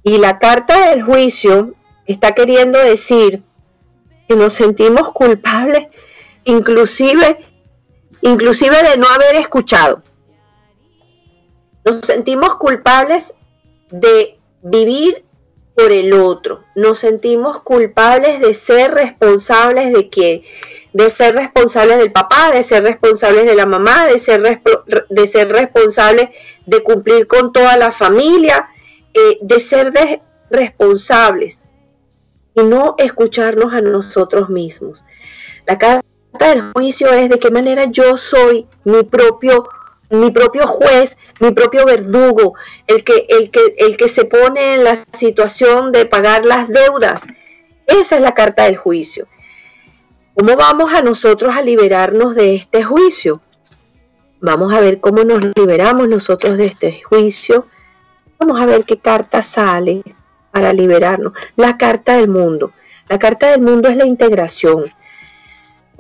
[0.05, 1.75] y la carta del juicio
[2.07, 3.43] está queriendo decir
[4.29, 5.88] que nos sentimos culpables
[6.45, 7.45] inclusive
[8.21, 10.03] inclusive de no haber escuchado.
[11.85, 13.35] Nos sentimos culpables
[13.90, 15.25] de vivir
[15.75, 16.62] por el otro.
[16.75, 20.43] Nos sentimos culpables de ser responsables de que
[20.93, 24.43] de ser responsables del papá, de ser responsables de la mamá, de ser,
[25.09, 26.31] de ser responsables
[26.66, 28.69] de cumplir con toda la familia,
[29.14, 29.93] eh, de ser
[30.51, 31.59] responsables
[32.55, 35.03] y no escucharnos a nosotros mismos.
[35.66, 36.05] La carta
[36.40, 39.69] del juicio es de qué manera yo soy mi propio
[40.11, 42.55] mi propio juez, mi propio verdugo,
[42.87, 47.23] el que, el que, el que se pone en la situación de pagar las deudas.
[47.87, 49.27] Esa es la carta del juicio.
[50.35, 53.40] ¿Cómo vamos a nosotros a liberarnos de este juicio?
[54.40, 57.66] Vamos a ver cómo nos liberamos nosotros de este juicio.
[58.38, 60.03] Vamos a ver qué carta sale
[60.51, 61.35] para liberarnos.
[61.57, 62.73] La carta del mundo.
[63.09, 64.90] La carta del mundo es la integración.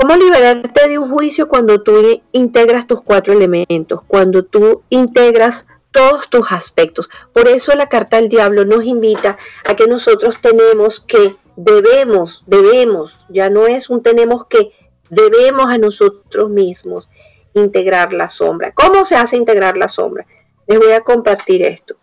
[0.00, 4.00] ¿Cómo liberarte de un juicio cuando tú integras tus cuatro elementos?
[4.06, 7.10] Cuando tú integras todos tus aspectos.
[7.34, 13.18] Por eso la carta del diablo nos invita a que nosotros tenemos que, debemos, debemos,
[13.28, 14.72] ya no es un tenemos que,
[15.10, 17.10] debemos a nosotros mismos
[17.52, 18.72] integrar la sombra.
[18.72, 20.26] ¿Cómo se hace integrar la sombra?
[20.66, 21.96] Les voy a compartir esto.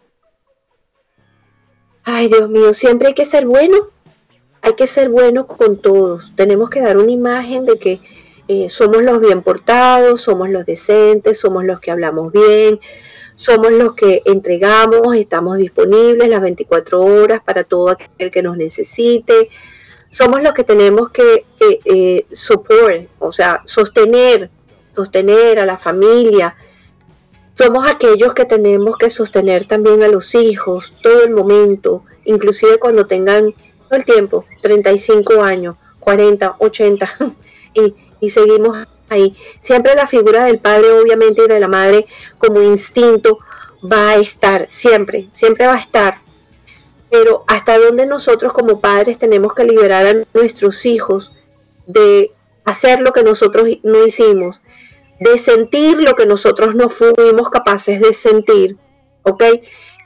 [2.04, 3.76] Ay, Dios mío, siempre hay que ser bueno
[4.62, 6.32] hay que ser buenos con todos.
[6.36, 8.00] Tenemos que dar una imagen de que
[8.48, 12.80] eh, somos los bien portados, somos los decentes, somos los que hablamos bien,
[13.36, 19.50] somos los que entregamos, estamos disponibles las 24 horas para todo aquel que nos necesite.
[20.12, 22.26] Somos los que tenemos que eh, eh
[23.20, 24.50] o sea, sostener,
[24.96, 26.56] sostener a la familia.
[27.54, 33.08] somos aquellos que tenemos que sostener también a los hijos todo el momento, inclusive cuando
[33.08, 33.54] tengan
[33.88, 37.10] todo el tiempo, 35 años, 40, 80,
[37.74, 39.36] y, y seguimos ahí.
[39.62, 42.06] Siempre la figura del padre, obviamente, y de la madre
[42.38, 43.40] como instinto
[43.84, 46.22] va a estar, siempre, siempre va a estar.
[47.10, 51.32] Pero hasta dónde nosotros como padres tenemos que liberar a nuestros hijos
[51.86, 52.32] de
[52.66, 54.62] hacer lo que nosotros no hicimos,
[55.20, 58.78] de sentir lo que nosotros no fuimos capaces de sentir,
[59.24, 59.44] ¿ok?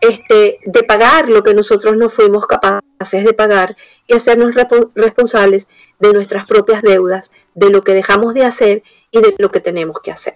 [0.02, 4.56] Este, de pagar lo que nosotros no fuimos capaces de pagar y hacernos
[4.96, 9.60] responsables de nuestras propias deudas, de lo que dejamos de hacer y de lo que
[9.60, 10.36] tenemos que hacer.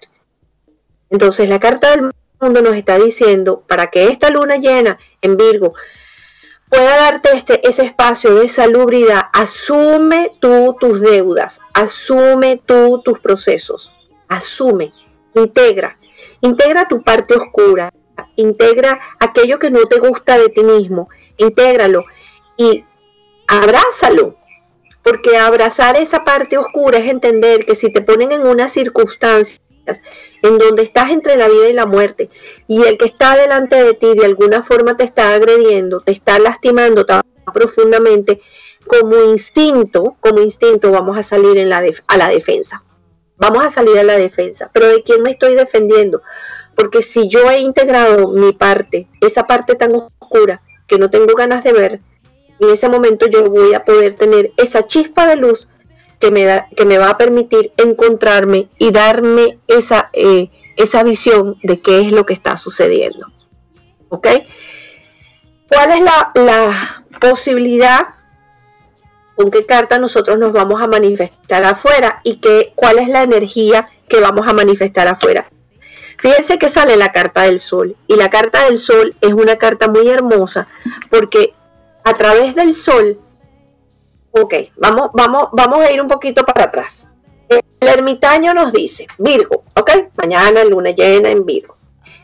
[1.10, 5.74] Entonces la carta del mundo nos está diciendo, para que esta luna llena en Virgo
[6.68, 13.92] pueda darte este, ese espacio de salubridad, asume tú tus deudas, asume tú tus procesos,
[14.28, 14.92] asume,
[15.34, 15.98] integra,
[16.40, 17.90] integra tu parte oscura,
[18.36, 22.04] integra aquello que no te gusta de ti mismo, intégralo
[22.56, 22.84] y
[23.46, 24.36] abrázalo,
[25.02, 29.60] porque abrazar esa parte oscura es entender que si te ponen en unas circunstancias
[30.42, 32.28] en donde estás entre la vida y la muerte
[32.66, 36.38] y el que está delante de ti de alguna forma te está agrediendo, te está
[36.38, 37.22] lastimando tan
[37.54, 38.40] profundamente,
[38.86, 42.82] como instinto, como instinto vamos a salir en a la defensa
[43.38, 44.70] vamos a salir a la defensa.
[44.72, 46.22] Pero ¿de quién me estoy defendiendo?
[46.76, 51.64] Porque si yo he integrado mi parte, esa parte tan oscura que no tengo ganas
[51.64, 52.00] de ver,
[52.60, 55.68] en ese momento yo voy a poder tener esa chispa de luz
[56.20, 61.58] que me, da, que me va a permitir encontrarme y darme esa, eh, esa visión
[61.62, 63.26] de qué es lo que está sucediendo.
[64.08, 64.28] ¿Ok?
[65.68, 68.16] ¿Cuál es la, la posibilidad
[69.36, 73.88] con qué carta nosotros nos vamos a manifestar afuera y qué, cuál es la energía
[74.08, 75.48] que vamos a manifestar afuera.
[76.26, 79.86] Fíjense que sale la carta del sol y la carta del sol es una carta
[79.86, 80.66] muy hermosa
[81.08, 81.54] porque
[82.02, 83.20] a través del sol,
[84.32, 87.08] ok, vamos, vamos, vamos a ir un poquito para atrás.
[87.48, 91.76] El ermitaño nos dice, Virgo, ok, mañana luna llena en Virgo.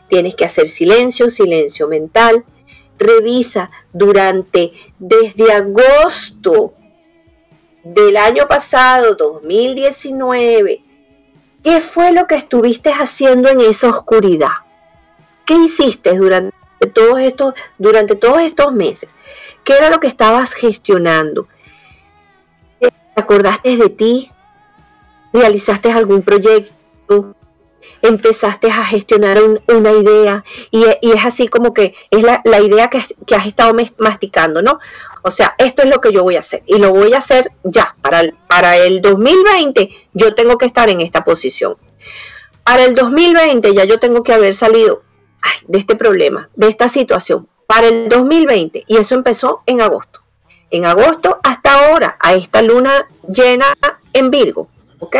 [0.09, 2.43] Tienes que hacer silencio, silencio mental.
[2.99, 6.73] Revisa durante desde agosto
[7.85, 10.83] del año pasado, 2019,
[11.63, 14.51] ¿qué fue lo que estuviste haciendo en esa oscuridad?
[15.45, 16.53] ¿Qué hiciste durante
[16.93, 19.15] todos estos, durante todos estos meses?
[19.63, 21.47] ¿Qué era lo que estabas gestionando?
[22.79, 24.31] ¿Te acordaste de ti?
[25.31, 27.35] ¿Realizaste algún proyecto?
[28.03, 33.35] empezaste a gestionar una idea y, es así como que es la, idea que, que,
[33.35, 34.79] has estado masticando, ¿no?
[35.23, 37.51] O sea, esto es lo que yo voy a hacer y lo voy a hacer
[37.63, 37.95] ya.
[38.01, 41.77] Para el, para el 2020 yo tengo que estar en esta posición.
[42.63, 45.01] Para el 2020 ya yo tengo que haber salido
[45.67, 47.47] de este problema, de esta situación.
[47.67, 50.19] Para el 2020 y eso empezó en agosto.
[50.69, 53.77] En agosto hasta ahora, a esta luna llena
[54.11, 54.67] en Virgo,
[54.99, 55.15] ¿ok?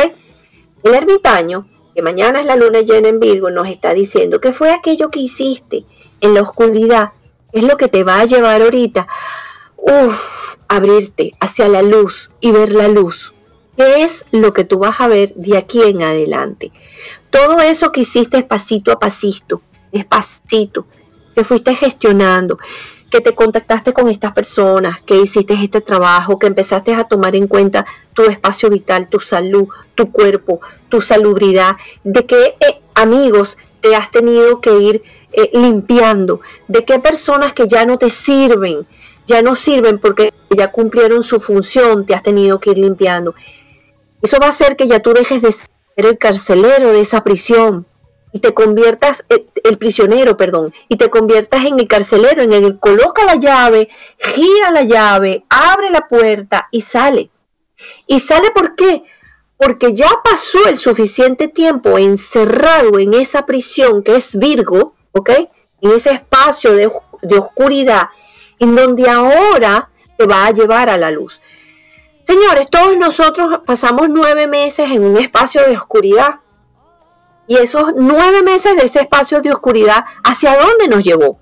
[0.82, 4.72] El ermitaño, que mañana es la luna llena en Virgo, nos está diciendo que fue
[4.72, 5.84] aquello que hiciste
[6.20, 7.12] en la oscuridad,
[7.52, 9.06] es lo que te va a llevar ahorita
[9.86, 13.34] Uf, abrirte hacia la luz y ver la luz.
[13.76, 16.72] ¿Qué es lo que tú vas a ver de aquí en adelante?
[17.28, 19.60] Todo eso que hiciste pasito a pasito,
[19.92, 20.86] despacito,
[21.34, 22.58] que fuiste gestionando,
[23.10, 27.46] que te contactaste con estas personas, que hiciste este trabajo, que empezaste a tomar en
[27.46, 33.94] cuenta tu espacio vital, tu salud, tu cuerpo, tu salubridad, de qué eh, amigos te
[33.94, 38.86] has tenido que ir eh, limpiando, de qué personas que ya no te sirven,
[39.26, 43.34] ya no sirven porque ya cumplieron su función, te has tenido que ir limpiando.
[44.22, 47.86] Eso va a hacer que ya tú dejes de ser el carcelero de esa prisión
[48.32, 52.78] y te conviertas, eh, el, prisionero, perdón, y te conviertas en el carcelero, en el
[52.80, 57.30] coloca la llave, gira la llave, abre la puerta y sale.
[58.06, 59.04] ¿Y sale por qué?
[59.56, 65.30] Porque ya pasó el suficiente tiempo encerrado en esa prisión que es Virgo, ¿ok?
[65.80, 66.90] En ese espacio de,
[67.22, 68.08] de oscuridad
[68.58, 71.40] en donde ahora te va a llevar a la luz.
[72.24, 76.36] Señores, todos nosotros pasamos nueve meses en un espacio de oscuridad.
[77.46, 81.38] Y esos nueve meses de ese espacio de oscuridad, ¿hacia dónde nos llevó?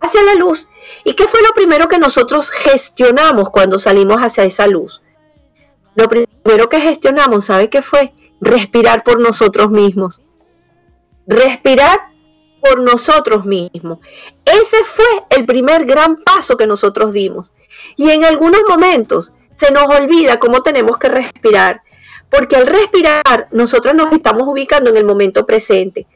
[0.00, 0.68] Hacia la luz.
[1.04, 5.02] ¿Y qué fue lo primero que nosotros gestionamos cuando salimos hacia esa luz?
[5.94, 8.12] Lo primero que gestionamos, ¿sabe qué fue?
[8.40, 10.22] Respirar por nosotros mismos.
[11.26, 12.07] Respirar
[12.60, 13.98] por nosotros mismos.
[14.44, 17.52] Ese fue el primer gran paso que nosotros dimos.
[17.96, 21.82] Y en algunos momentos se nos olvida cómo tenemos que respirar,
[22.30, 26.06] porque al respirar nosotros nos estamos ubicando en el momento presente.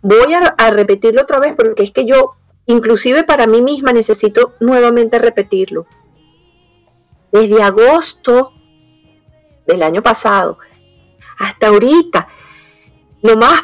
[0.00, 2.34] Voy a, a repetirlo otra vez porque es que yo,
[2.66, 5.86] inclusive para mí misma, necesito nuevamente repetirlo.
[7.30, 8.52] Desde agosto
[9.66, 10.58] del año pasado
[11.42, 12.28] hasta ahorita,
[13.22, 13.62] lo más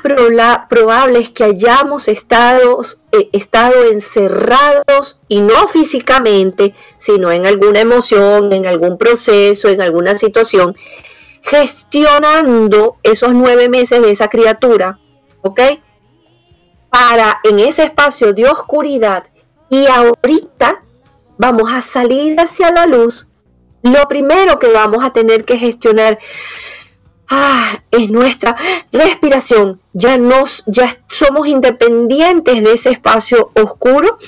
[0.68, 2.80] probable es que hayamos estado,
[3.10, 10.16] eh, estado encerrados y no físicamente, sino en alguna emoción, en algún proceso, en alguna
[10.16, 10.76] situación,
[11.42, 15.00] gestionando esos nueve meses de esa criatura,
[15.42, 15.60] ¿ok?
[16.88, 19.24] Para en ese espacio de oscuridad
[19.68, 20.84] y ahorita
[21.36, 23.26] vamos a salir hacia la luz,
[23.82, 26.18] lo primero que vamos a tener que gestionar
[27.28, 28.56] ah, es nuestra
[28.92, 29.80] respiración.
[29.92, 34.18] Ya nos, ya somos independientes de ese espacio oscuro.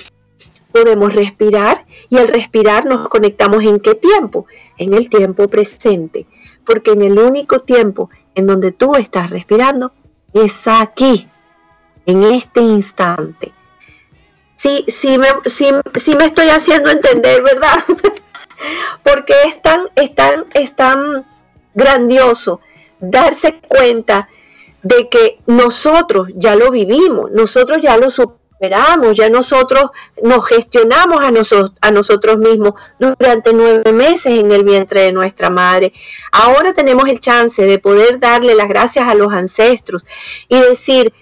[0.73, 4.47] Podemos respirar y al respirar nos conectamos en qué tiempo?
[4.79, 6.27] En el tiempo presente.
[6.65, 9.93] Porque en el único tiempo en donde tú estás respirando
[10.33, 11.27] es aquí,
[12.07, 13.53] en este instante.
[14.57, 15.73] Sí, sí me, sí,
[16.17, 17.83] me estoy haciendo entender, ¿verdad?
[19.03, 21.25] Porque es tan, es tan, es tan
[21.75, 22.61] grandioso
[23.01, 24.29] darse cuenta
[24.83, 29.91] de que nosotros ya lo vivimos, nosotros ya lo superamos, ya nosotros
[30.23, 35.51] nos gestionamos a, nosotros, a nosotros mismos durante nueve meses en el vientre de nuestra
[35.51, 35.93] madre.
[36.33, 40.05] Ahora tenemos el chance de poder darle las gracias a los ancestros
[40.49, 41.13] y decir,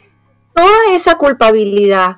[0.54, 2.16] toda esa culpabilidad,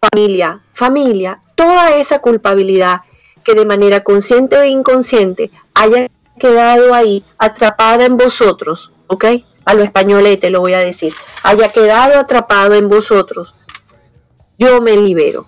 [0.00, 3.02] familia, familia, toda esa culpabilidad
[3.44, 6.08] que de manera consciente o inconsciente haya
[6.38, 9.24] quedado ahí atrapada en vosotros, ¿ok?
[9.64, 11.12] A lo españolete lo voy a decir,
[11.42, 13.54] haya quedado atrapado en vosotros,
[14.58, 15.46] yo me libero.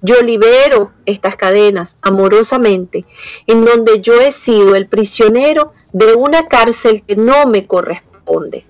[0.00, 3.04] Yo libero estas cadenas amorosamente,
[3.48, 8.64] en donde yo he sido el prisionero de una cárcel que no me corresponde.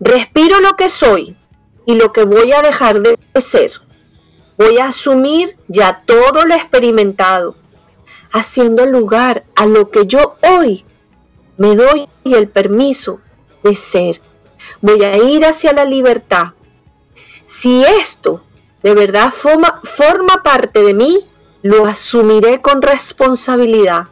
[0.00, 1.36] Respiro lo que soy
[1.84, 3.72] y lo que voy a dejar de ser.
[4.56, 7.56] Voy a asumir ya todo lo experimentado
[8.32, 10.84] haciendo lugar a lo que yo hoy
[11.56, 13.20] me doy el permiso
[13.62, 14.20] de ser.
[14.80, 16.54] Voy a ir hacia la libertad.
[17.46, 18.42] Si esto
[18.82, 21.28] de verdad forma, forma parte de mí,
[21.62, 24.08] lo asumiré con responsabilidad.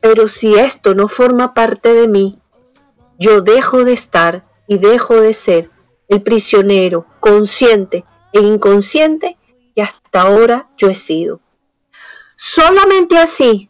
[0.00, 2.38] Pero si esto no forma parte de mí,
[3.18, 5.70] yo dejo de estar y dejo de ser
[6.08, 9.36] el prisionero consciente e inconsciente
[9.74, 11.40] que hasta ahora yo he sido.
[12.40, 13.68] Solamente así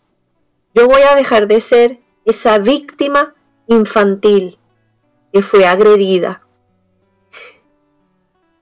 [0.74, 3.34] yo voy a dejar de ser esa víctima
[3.66, 4.58] infantil
[5.32, 6.46] que fue agredida.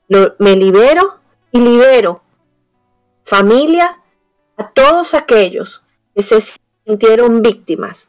[0.09, 1.19] me libero
[1.51, 2.23] y libero
[3.25, 4.01] familia
[4.57, 5.83] a todos aquellos
[6.15, 6.39] que se
[6.87, 8.09] sintieron víctimas,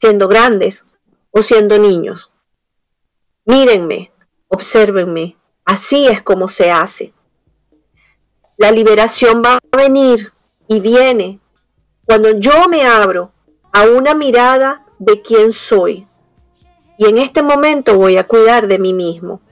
[0.00, 0.86] siendo grandes
[1.32, 2.30] o siendo niños.
[3.44, 4.12] Mírenme,
[4.46, 7.12] obsérvenme, así es como se hace.
[8.56, 10.32] La liberación va a venir
[10.72, 11.38] y viene
[12.06, 13.30] cuando yo me abro
[13.72, 16.06] a una mirada de quién soy.
[16.96, 19.42] Y en este momento voy a cuidar de mí mismo.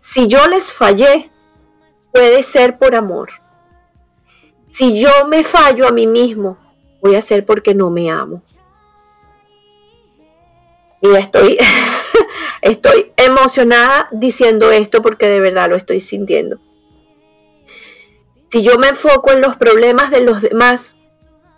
[0.00, 1.30] Si yo les fallé,
[2.12, 3.30] puede ser por amor.
[4.70, 6.56] Si yo me fallo a mí mismo,
[7.02, 8.42] voy a ser porque no me amo.
[11.00, 11.58] Y estoy,
[12.62, 16.60] estoy emocionada diciendo esto porque de verdad lo estoy sintiendo.
[18.50, 20.96] Si yo me enfoco en los problemas de los demás,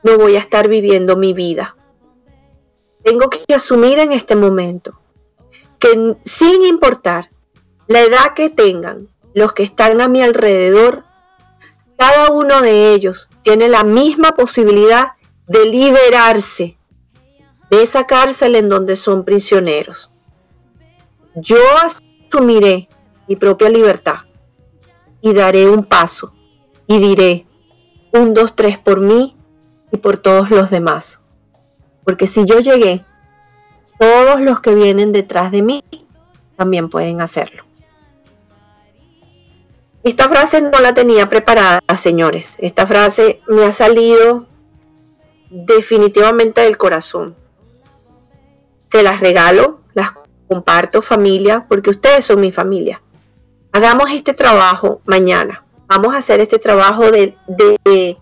[0.02, 1.76] no voy a estar viviendo mi vida.
[3.04, 5.00] Tengo que asumir en este momento
[5.78, 7.30] que sin importar
[7.86, 11.04] la edad que tengan los que están a mi alrededor,
[11.96, 15.12] cada uno de ellos tiene la misma posibilidad
[15.46, 16.76] de liberarse
[17.70, 20.12] de esa cárcel en donde son prisioneros.
[21.34, 22.88] Yo asumiré
[23.28, 24.18] mi propia libertad
[25.20, 26.34] y daré un paso
[26.90, 27.46] y diré,
[28.12, 29.36] un, dos, tres por mí
[29.92, 31.20] y por todos los demás.
[32.02, 33.04] Porque si yo llegué,
[33.96, 35.84] todos los que vienen detrás de mí
[36.56, 37.62] también pueden hacerlo.
[40.02, 42.56] Esta frase no la tenía preparada, señores.
[42.58, 44.48] Esta frase me ha salido
[45.48, 47.36] definitivamente del corazón.
[48.90, 50.10] Se las regalo, las
[50.48, 53.00] comparto familia, porque ustedes son mi familia.
[53.70, 58.16] Hagamos este trabajo mañana vamos a hacer este trabajo de, de,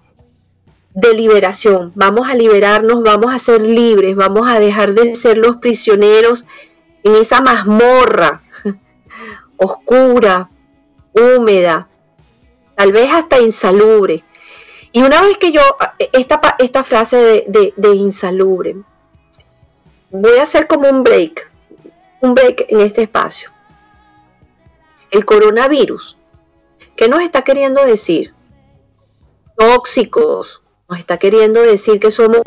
[1.14, 6.46] liberación, vamos a liberarnos, vamos a ser libres, vamos a dejar de ser los prisioneros
[7.02, 8.42] en esa mazmorra
[9.58, 10.48] oscura,
[11.12, 11.88] húmeda,
[12.74, 14.24] tal vez hasta insalubre.
[14.92, 15.60] Y una vez que yo,
[16.12, 18.76] esta, esta frase de, de, insalubre,
[20.10, 21.50] voy a hacer como un break,
[22.22, 23.50] un break en este espacio.
[25.10, 26.17] el coronavirus,
[26.98, 28.34] ¿qué nos está queriendo decir?
[29.56, 32.42] Tóxicos, nos está queriendo decir que somos,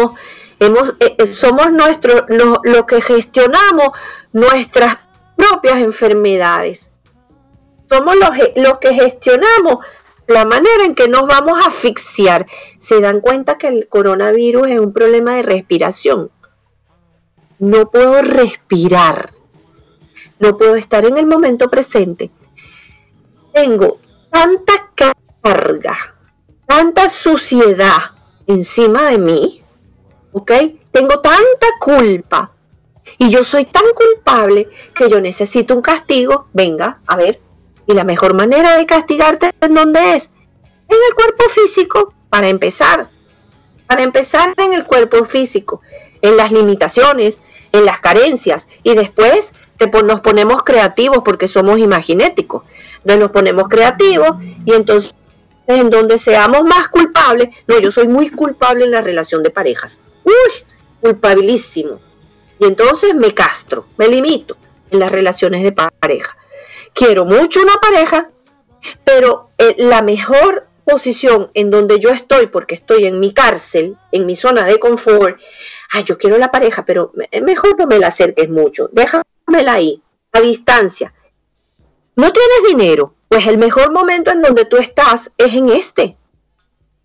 [0.59, 3.91] hemos, eh, eh, somos nuestros, los que gestionamos
[4.33, 4.97] nuestras
[5.37, 6.91] propias enfermedades.
[7.89, 9.77] Somos los, los que gestionamos
[10.27, 12.45] la manera en que nos vamos a asfixiar.
[12.81, 16.29] Se dan cuenta que el coronavirus es un problema de respiración.
[17.57, 19.29] No puedo respirar.
[20.39, 22.31] No puedo estar en el momento presente.
[23.53, 23.99] Tengo
[24.31, 24.89] tanta
[25.41, 25.97] carga,
[26.65, 27.99] tanta suciedad
[28.47, 29.63] encima de mí,
[30.31, 30.51] ¿ok?
[30.91, 32.51] Tengo tanta culpa
[33.17, 36.47] y yo soy tan culpable que yo necesito un castigo.
[36.53, 37.39] Venga, a ver,
[37.85, 40.31] y la mejor manera de castigarte en dónde es?
[40.87, 43.09] En el cuerpo físico, para empezar.
[43.87, 45.81] Para empezar en el cuerpo físico,
[46.21, 47.41] en las limitaciones,
[47.73, 48.67] en las carencias.
[48.83, 49.53] Y después
[50.05, 52.63] nos ponemos creativos porque somos imaginéticos.
[53.01, 54.31] Entonces nos ponemos creativos
[54.65, 55.13] y entonces
[55.67, 59.99] en donde seamos más culpables, no, yo soy muy culpable en la relación de parejas.
[60.23, 60.65] Uy,
[60.99, 61.99] culpabilísimo.
[62.59, 64.57] Y entonces me castro, me limito
[64.89, 66.37] en las relaciones de pareja
[66.93, 68.29] quiero mucho una pareja,
[69.03, 74.25] pero eh, la mejor posición en donde yo estoy, porque estoy en mi cárcel, en
[74.25, 75.39] mi zona de confort,
[75.91, 80.41] ay, yo quiero la pareja, pero mejor no me la acerques mucho, déjamela ahí, a
[80.41, 81.13] distancia.
[82.15, 83.15] ¿No tienes dinero?
[83.27, 86.17] Pues el mejor momento en donde tú estás es en este.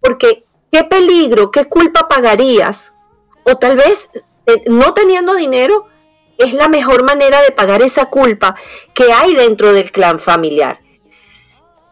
[0.00, 2.92] Porque qué peligro, qué culpa pagarías.
[3.44, 4.10] O tal vez
[4.46, 5.86] eh, no teniendo dinero,
[6.38, 8.56] es la mejor manera de pagar esa culpa
[8.94, 10.80] que hay dentro del clan familiar.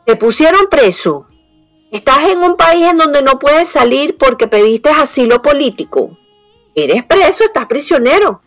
[0.04, 1.28] Te pusieron preso.
[1.90, 6.18] Estás en un país en donde no puedes salir porque pediste asilo político.
[6.74, 8.42] Eres preso, estás prisionero.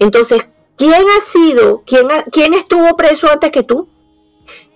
[0.00, 0.44] Entonces,
[0.76, 3.88] ¿quién ha sido, quién, quién estuvo preso antes que tú?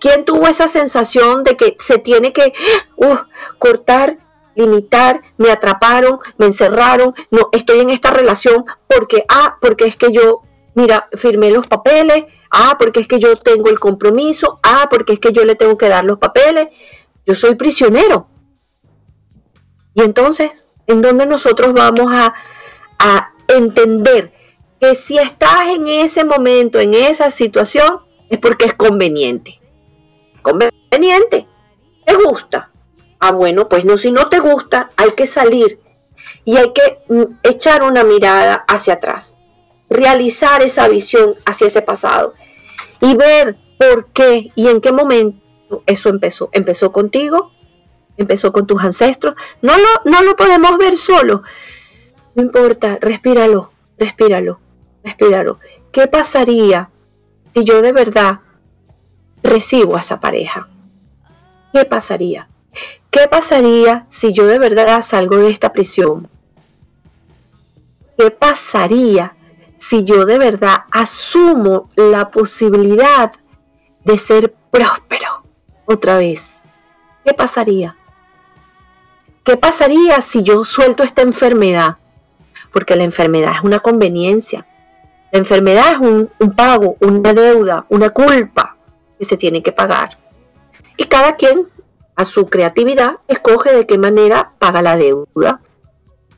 [0.01, 2.53] ¿Quién tuvo esa sensación de que se tiene que
[2.97, 3.16] uh,
[3.59, 4.18] cortar
[4.57, 10.12] limitar, me atraparon, me encerraron, no, estoy en esta relación porque, ah, porque es que
[10.12, 10.42] yo,
[10.74, 15.20] mira, firmé los papeles, ah, porque es que yo tengo el compromiso, ah, porque es
[15.20, 16.68] que yo le tengo que dar los papeles,
[17.26, 18.28] yo soy prisionero.
[19.94, 22.34] Y entonces, ¿en dónde nosotros vamos a,
[22.99, 24.32] a entender
[24.80, 29.61] que si estás en ese momento, en esa situación, es porque es conveniente?
[30.47, 31.47] Conveniente,
[32.05, 32.70] te gusta,
[33.18, 35.80] Ah, bueno, pues no, si no te gusta, hay que salir
[36.44, 39.34] y hay que mm, echar una mirada hacia atrás,
[39.88, 42.34] realizar esa visión hacia ese pasado
[43.01, 46.51] y ver por qué y en qué momento eso empezó.
[46.53, 47.53] Empezó contigo,
[48.16, 49.34] empezó con tus ancestros.
[49.62, 51.42] No lo, no lo podemos ver solo.
[52.34, 54.61] No importa, respíralo, respíralo,
[55.03, 55.59] respíralo.
[55.90, 56.90] ¿Qué pasaría
[57.55, 58.40] si yo de verdad
[59.47, 60.68] recibo a esa pareja?
[61.72, 62.49] ¿Qué pasaría?
[63.11, 66.28] ¿Qué pasaría si yo de verdad salgo de esta prisión?
[68.18, 69.34] ¿Qué pasaría
[69.78, 73.32] si yo de verdad asumo la posibilidad
[74.05, 75.44] de ser próspero
[75.86, 76.62] otra vez?
[77.24, 77.97] ¿Qué pasaría?
[79.44, 81.97] ¿Qué pasaría si yo suelto esta enfermedad?
[82.72, 84.66] Porque la enfermedad es una conveniencia.
[85.32, 88.76] La enfermedad es un, un pago, una deuda, una culpa
[89.18, 90.10] que se tiene que pagar.
[90.96, 91.68] Y cada quien
[92.16, 95.60] a su creatividad, escoge de qué manera paga la deuda.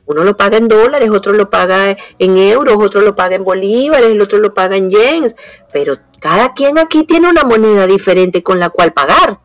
[0.05, 4.07] Uno lo paga en dólares, otro lo paga en euros, otro lo paga en bolívares,
[4.07, 5.35] el otro lo paga en yens,
[5.71, 9.39] pero cada quien aquí tiene una moneda diferente con la cual pagar.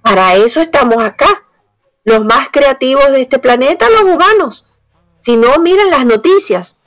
[0.00, 1.44] Para eso estamos acá,
[2.04, 4.64] los más creativos de este planeta, los humanos.
[5.20, 6.78] Si no, miren las noticias,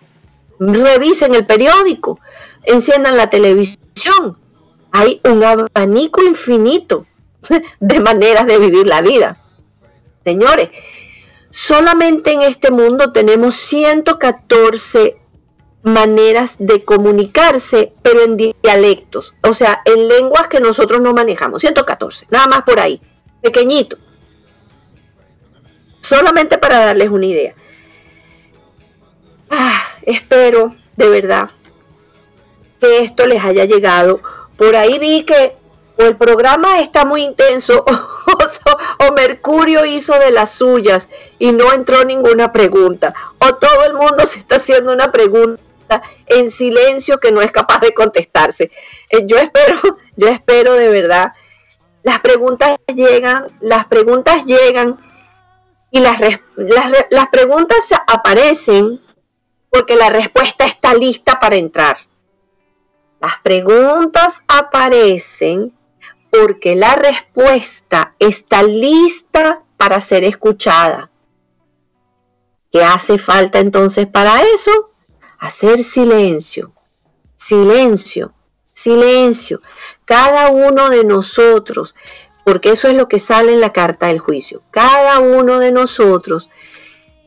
[0.58, 2.20] revisen el periódico,
[2.64, 4.40] enciendan la televisión.
[4.94, 7.06] Hay un abanico infinito
[7.80, 9.38] de maneras de vivir la vida.
[10.24, 10.70] Señores,
[11.50, 15.18] solamente en este mundo tenemos 114
[15.82, 21.62] maneras de comunicarse, pero en dialectos, o sea, en lenguas que nosotros no manejamos.
[21.62, 23.02] 114, nada más por ahí,
[23.42, 23.98] pequeñito.
[26.00, 27.54] Solamente para darles una idea.
[29.50, 31.50] Ah, espero de verdad
[32.80, 34.22] que esto les haya llegado.
[34.64, 35.58] Por ahí vi que
[35.98, 37.84] o el programa está muy intenso
[39.10, 44.26] o, Mercurio hizo de las suyas y no entró ninguna pregunta o todo el mundo
[44.26, 45.62] se está haciendo una pregunta
[46.28, 48.72] en silencio que no es capaz de contestarse.
[49.10, 49.78] Eh, yo espero,
[50.16, 51.34] yo espero de verdad.
[52.04, 54.98] Las preguntas llegan, las preguntas llegan
[55.92, 59.02] y las, las, las preguntas aparecen
[59.70, 61.98] porque la respuesta está lista para entrar.
[63.24, 65.74] Las preguntas aparecen
[66.30, 71.10] porque la respuesta está lista para ser escuchada.
[72.70, 74.92] ¿Qué hace falta entonces para eso?
[75.40, 76.74] Hacer silencio,
[77.38, 78.34] silencio,
[78.74, 79.62] silencio.
[80.04, 81.96] Cada uno de nosotros,
[82.44, 86.50] porque eso es lo que sale en la carta del juicio, cada uno de nosotros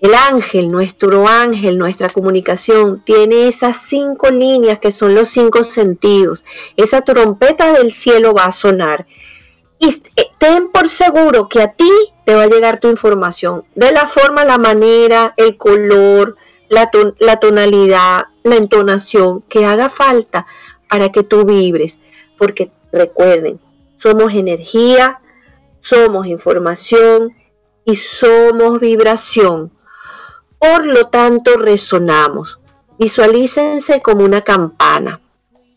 [0.01, 6.44] el ángel, nuestro ángel, nuestra comunicación, tiene esas cinco líneas que son los cinco sentidos.
[6.76, 9.07] Esa trompeta del cielo va a sonar.
[9.78, 11.90] Y eh, ten por seguro que a ti
[12.24, 16.36] te va a llegar tu información de la forma, la manera, el color,
[16.68, 20.47] la, la tonalidad, la entonación que haga falta
[20.88, 21.99] para que tú vibres.
[22.38, 23.61] Porque recuerden,
[23.99, 25.20] somos energía,
[25.80, 27.34] somos información
[27.84, 29.72] y somos vibración.
[30.59, 32.59] Por lo tanto, resonamos.
[32.98, 35.20] Visualícense como una campana.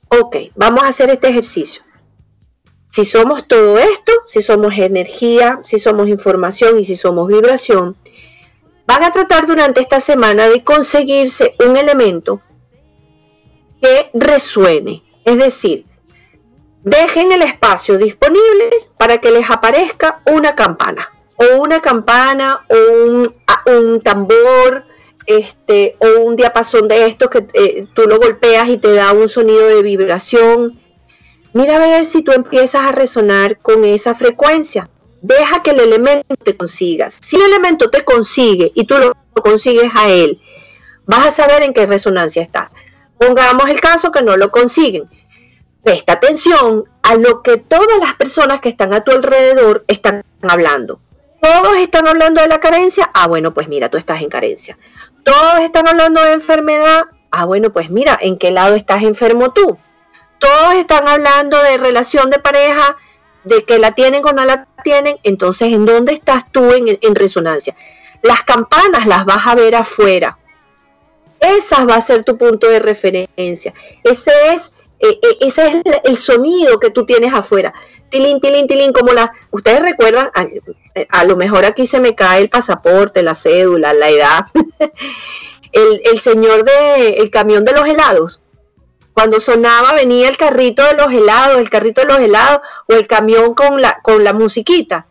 [0.07, 1.84] Ok, vamos a hacer este ejercicio.
[2.89, 7.95] Si somos todo esto, si somos energía, si somos información y si somos vibración,
[8.88, 12.41] van a tratar durante esta semana de conseguirse un elemento
[13.82, 15.03] que resuene.
[15.23, 15.86] Es decir,
[16.84, 23.36] dejen el espacio disponible para que les aparezca una campana o una campana o un,
[23.66, 24.86] un tambor
[25.26, 29.30] este, o un diapasón de estos que eh, tú lo golpeas y te da un
[29.30, 30.80] sonido de vibración.
[31.54, 34.90] Mira a ver si tú empiezas a resonar con esa frecuencia.
[35.22, 37.10] Deja que el elemento te consiga.
[37.10, 40.42] Si el elemento te consigue y tú lo consigues a él,
[41.06, 42.72] vas a saber en qué resonancia estás.
[43.18, 45.10] Pongamos el caso que no lo consiguen.
[45.84, 51.00] Presta atención a lo que todas las personas que están a tu alrededor están hablando.
[51.42, 53.10] Todos están hablando de la carencia.
[53.14, 54.78] Ah, bueno, pues mira, tú estás en carencia.
[55.24, 57.04] Todos están hablando de enfermedad.
[57.32, 59.78] Ah, bueno, pues mira, ¿en qué lado estás enfermo tú?
[60.40, 62.98] Todos están hablando de relación de pareja,
[63.44, 65.18] de que la tienen o no la tienen.
[65.24, 67.76] Entonces, ¿en dónde estás tú en, resonancia?
[68.22, 70.38] Las campanas las vas a ver afuera.
[71.40, 73.74] Esa va a ser tu punto de referencia.
[74.04, 77.74] Ese es, eh, eh, ese es el sonido que tú tienes afuera
[78.10, 80.30] tilín, tilín, tilín, como la, ustedes recuerdan,
[81.10, 84.45] a, lo mejor aquí se me cae el pasaporte, la cédula, la edad,
[85.72, 88.41] el, señor de, el camión de los helados,
[89.14, 93.08] cuando sonaba venía el carrito de los helados, el carrito de los helados, o el
[93.08, 95.06] camión con la, con la musiquita.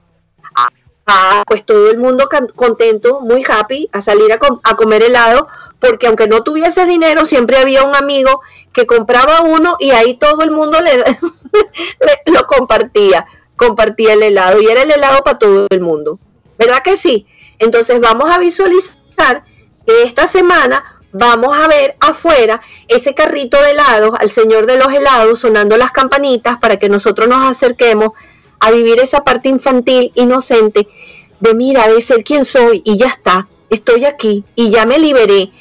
[1.11, 5.49] Ah, pues todo el mundo contento, muy happy, a salir a, a comer helado,
[5.81, 10.43] porque aunque no tuviese dinero, siempre había un amigo que compraba uno y ahí todo
[10.43, 10.99] el mundo le,
[12.27, 13.27] lo compartía,
[13.59, 16.19] compartía el helado y era el helado para todo el mundo.
[16.59, 17.27] ¿Verdad que sí?
[17.59, 19.45] Entonces vamos a visualizar
[19.87, 24.89] que esta semana vamos a ver afuera ese carrito de helados, al señor de los
[24.89, 28.13] helados sonando las campanitas para que nosotros nos acerquemos
[28.61, 30.89] a vivir esa parte infantil, inocente,
[31.41, 35.53] de mira, de ser quien soy y ya está, estoy aquí y ya me liberé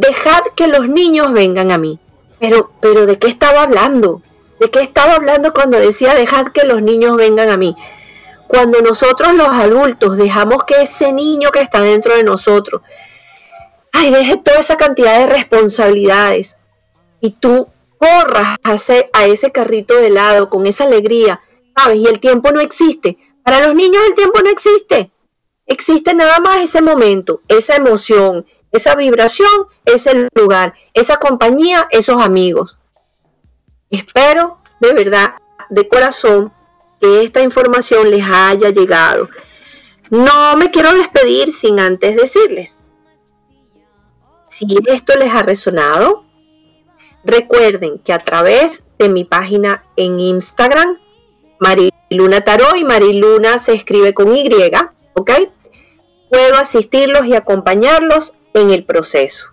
[0.00, 1.98] dejad que los niños vengan a mí.
[2.38, 4.22] Pero, pero ¿de qué estaba hablando?
[4.60, 7.74] ¿De qué estaba hablando cuando decía dejad que los niños vengan a mí?
[8.46, 12.82] Cuando nosotros los adultos dejamos que ese niño que está dentro de nosotros,
[13.90, 16.58] ay, deje toda esa cantidad de responsabilidades
[17.22, 18.76] y tú corras a,
[19.14, 21.40] a ese carrito de helado con esa alegría,
[21.74, 21.96] ¿sabes?
[21.96, 23.16] Y el tiempo no existe.
[23.42, 25.10] Para los niños el tiempo no existe.
[25.64, 32.22] Existe nada más ese momento, esa emoción, esa vibración es el lugar, esa compañía, esos
[32.22, 32.79] amigos.
[33.90, 35.34] Espero de verdad,
[35.68, 36.52] de corazón,
[37.00, 39.28] que esta información les haya llegado.
[40.10, 42.78] No me quiero despedir sin antes decirles,
[44.48, 46.24] si esto les ha resonado,
[47.24, 50.98] recuerden que a través de mi página en Instagram,
[51.58, 54.50] Mariluna Tarot y Mariluna se escribe con Y,
[55.14, 55.30] ¿ok?
[56.30, 59.50] Puedo asistirlos y acompañarlos en el proceso.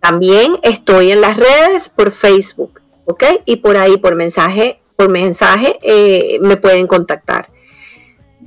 [0.00, 3.24] También estoy en las redes por Facebook, ¿ok?
[3.46, 7.50] Y por ahí, por mensaje, por mensaje eh, me pueden contactar.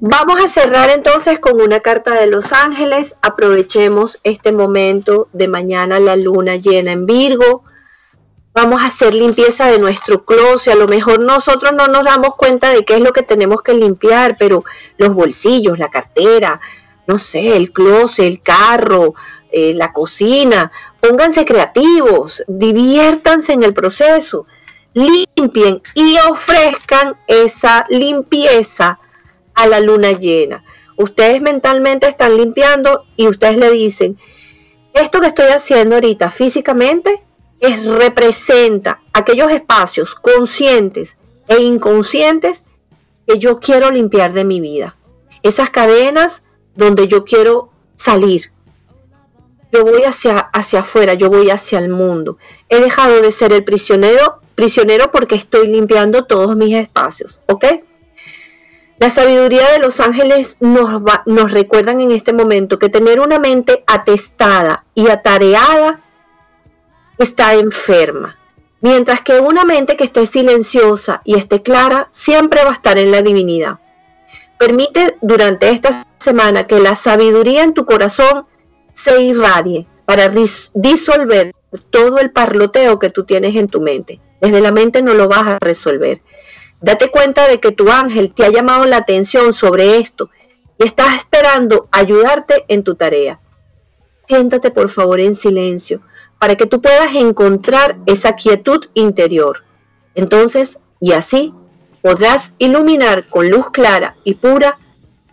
[0.01, 3.15] Vamos a cerrar entonces con una carta de los ángeles.
[3.21, 7.63] Aprovechemos este momento de mañana la luna llena en Virgo.
[8.53, 10.73] Vamos a hacer limpieza de nuestro closet.
[10.73, 13.73] A lo mejor nosotros no nos damos cuenta de qué es lo que tenemos que
[13.73, 14.63] limpiar, pero
[14.97, 16.61] los bolsillos, la cartera,
[17.05, 19.15] no sé, el closet, el carro,
[19.51, 20.71] eh, la cocina.
[21.01, 24.45] Pónganse creativos, diviértanse en el proceso,
[24.93, 28.99] limpien y ofrezcan esa limpieza
[29.53, 30.63] a la luna llena.
[30.97, 34.17] Ustedes mentalmente están limpiando y ustedes le dicen,
[34.93, 37.21] esto que estoy haciendo ahorita físicamente
[37.59, 42.63] es, representa aquellos espacios conscientes e inconscientes
[43.27, 44.97] que yo quiero limpiar de mi vida.
[45.43, 46.41] Esas cadenas
[46.75, 48.51] donde yo quiero salir.
[49.71, 52.37] Yo voy hacia, hacia afuera, yo voy hacia el mundo.
[52.69, 57.65] He dejado de ser el prisionero, prisionero porque estoy limpiando todos mis espacios, ¿ok?
[58.99, 63.83] La sabiduría de los ángeles nos, nos recuerdan en este momento que tener una mente
[63.87, 66.01] atestada y atareada
[67.17, 68.37] está enferma,
[68.81, 73.11] mientras que una mente que esté silenciosa y esté clara siempre va a estar en
[73.11, 73.79] la divinidad.
[74.57, 78.47] Permite durante esta semana que la sabiduría en tu corazón
[79.03, 80.29] se irradie para
[80.73, 81.53] disolver
[81.89, 84.19] todo el parloteo que tú tienes en tu mente.
[84.41, 86.21] Desde la mente no lo vas a resolver.
[86.81, 90.29] Date cuenta de que tu ángel te ha llamado la atención sobre esto
[90.77, 93.39] y estás esperando ayudarte en tu tarea.
[94.27, 96.01] Siéntate por favor en silencio
[96.39, 99.63] para que tú puedas encontrar esa quietud interior.
[100.15, 101.53] Entonces, y así,
[102.01, 104.77] podrás iluminar con luz clara y pura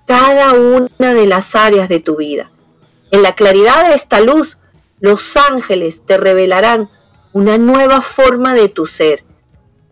[0.06, 2.50] cada una de las áreas de tu vida.
[3.10, 4.58] En la claridad de esta luz,
[5.00, 6.90] los ángeles te revelarán
[7.32, 9.26] una nueva forma de tu ser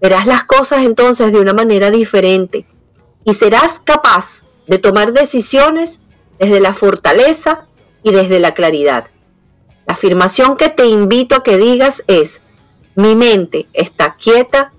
[0.05, 2.67] Verás las cosas entonces de una manera diferente
[3.25, 5.99] y serás capaz de tomar decisiones
[6.39, 7.67] desde la fortaleza
[8.03, 9.07] y desde la claridad.
[9.87, 12.43] La afirmación que te invito a que digas es,
[12.97, 14.75] mi mente está quieta,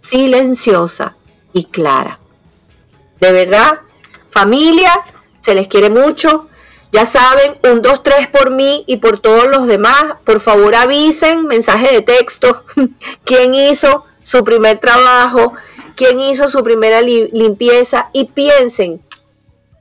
[0.00, 1.14] silenciosa
[1.52, 2.18] y clara.
[3.20, 3.82] De verdad,
[4.30, 4.92] familia,
[5.42, 6.48] se les quiere mucho.
[6.94, 10.14] Ya saben, un, dos, tres por mí y por todos los demás.
[10.24, 12.64] Por favor avisen, mensaje de texto,
[13.24, 15.54] quién hizo su primer trabajo,
[15.96, 19.02] quién hizo su primera limpieza y piensen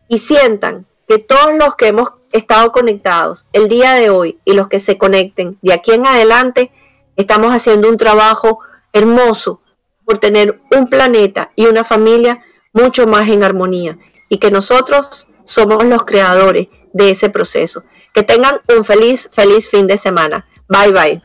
[0.08, 4.68] y sientan que todos los que hemos estado conectados el día de hoy y los
[4.68, 6.72] que se conecten de aquí en adelante,
[7.16, 8.58] estamos haciendo un trabajo
[8.92, 9.62] hermoso
[10.04, 14.00] por tener un planeta y una familia mucho más en armonía.
[14.30, 17.84] Y que nosotros somos los creadores de ese proceso.
[18.14, 20.46] Que tengan un feliz, feliz fin de semana.
[20.68, 21.22] Bye bye.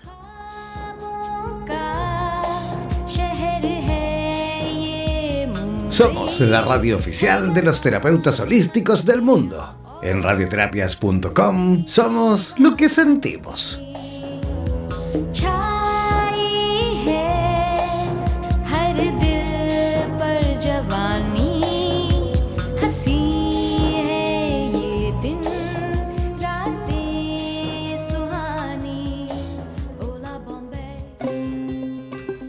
[5.91, 9.99] Somos la radio oficial de los terapeutas holísticos del mundo.
[10.03, 13.81] En radioterapias.com somos lo que sentimos.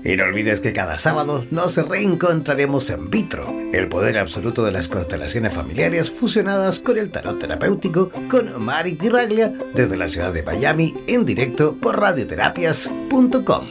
[0.09, 4.87] Y no olvides que cada sábado nos reencontraremos en Vitro, el poder absoluto de las
[4.87, 10.95] constelaciones familiares fusionadas con el tarot terapéutico con Mari Piraglia desde la ciudad de Miami
[11.05, 13.67] en directo por radioterapias.com.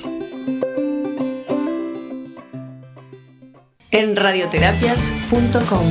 [3.90, 5.86] En radioterapias.com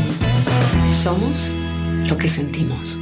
[0.91, 1.53] somos
[2.07, 3.01] lo que sentimos.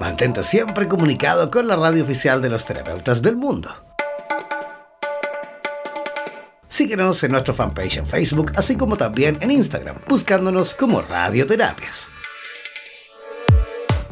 [0.00, 3.70] Mantente siempre comunicado con la radio oficial de los terapeutas del mundo.
[6.68, 12.06] Síguenos en nuestro fanpage en Facebook, así como también en Instagram, buscándonos como Radioterapias.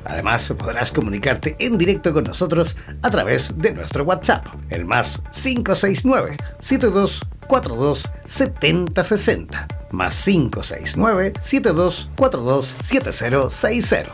[0.04, 6.36] Además, podrás comunicarte en directo con nosotros a través de nuestro WhatsApp, el más 569
[7.48, 14.12] 7242 7060 más 569 7242 7060.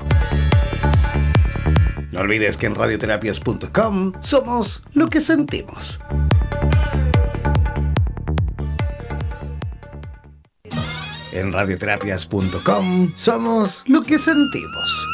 [2.13, 5.99] No olvides que en radioterapias.com somos lo que sentimos.
[11.33, 15.14] En radioterapias.com somos lo que sentimos.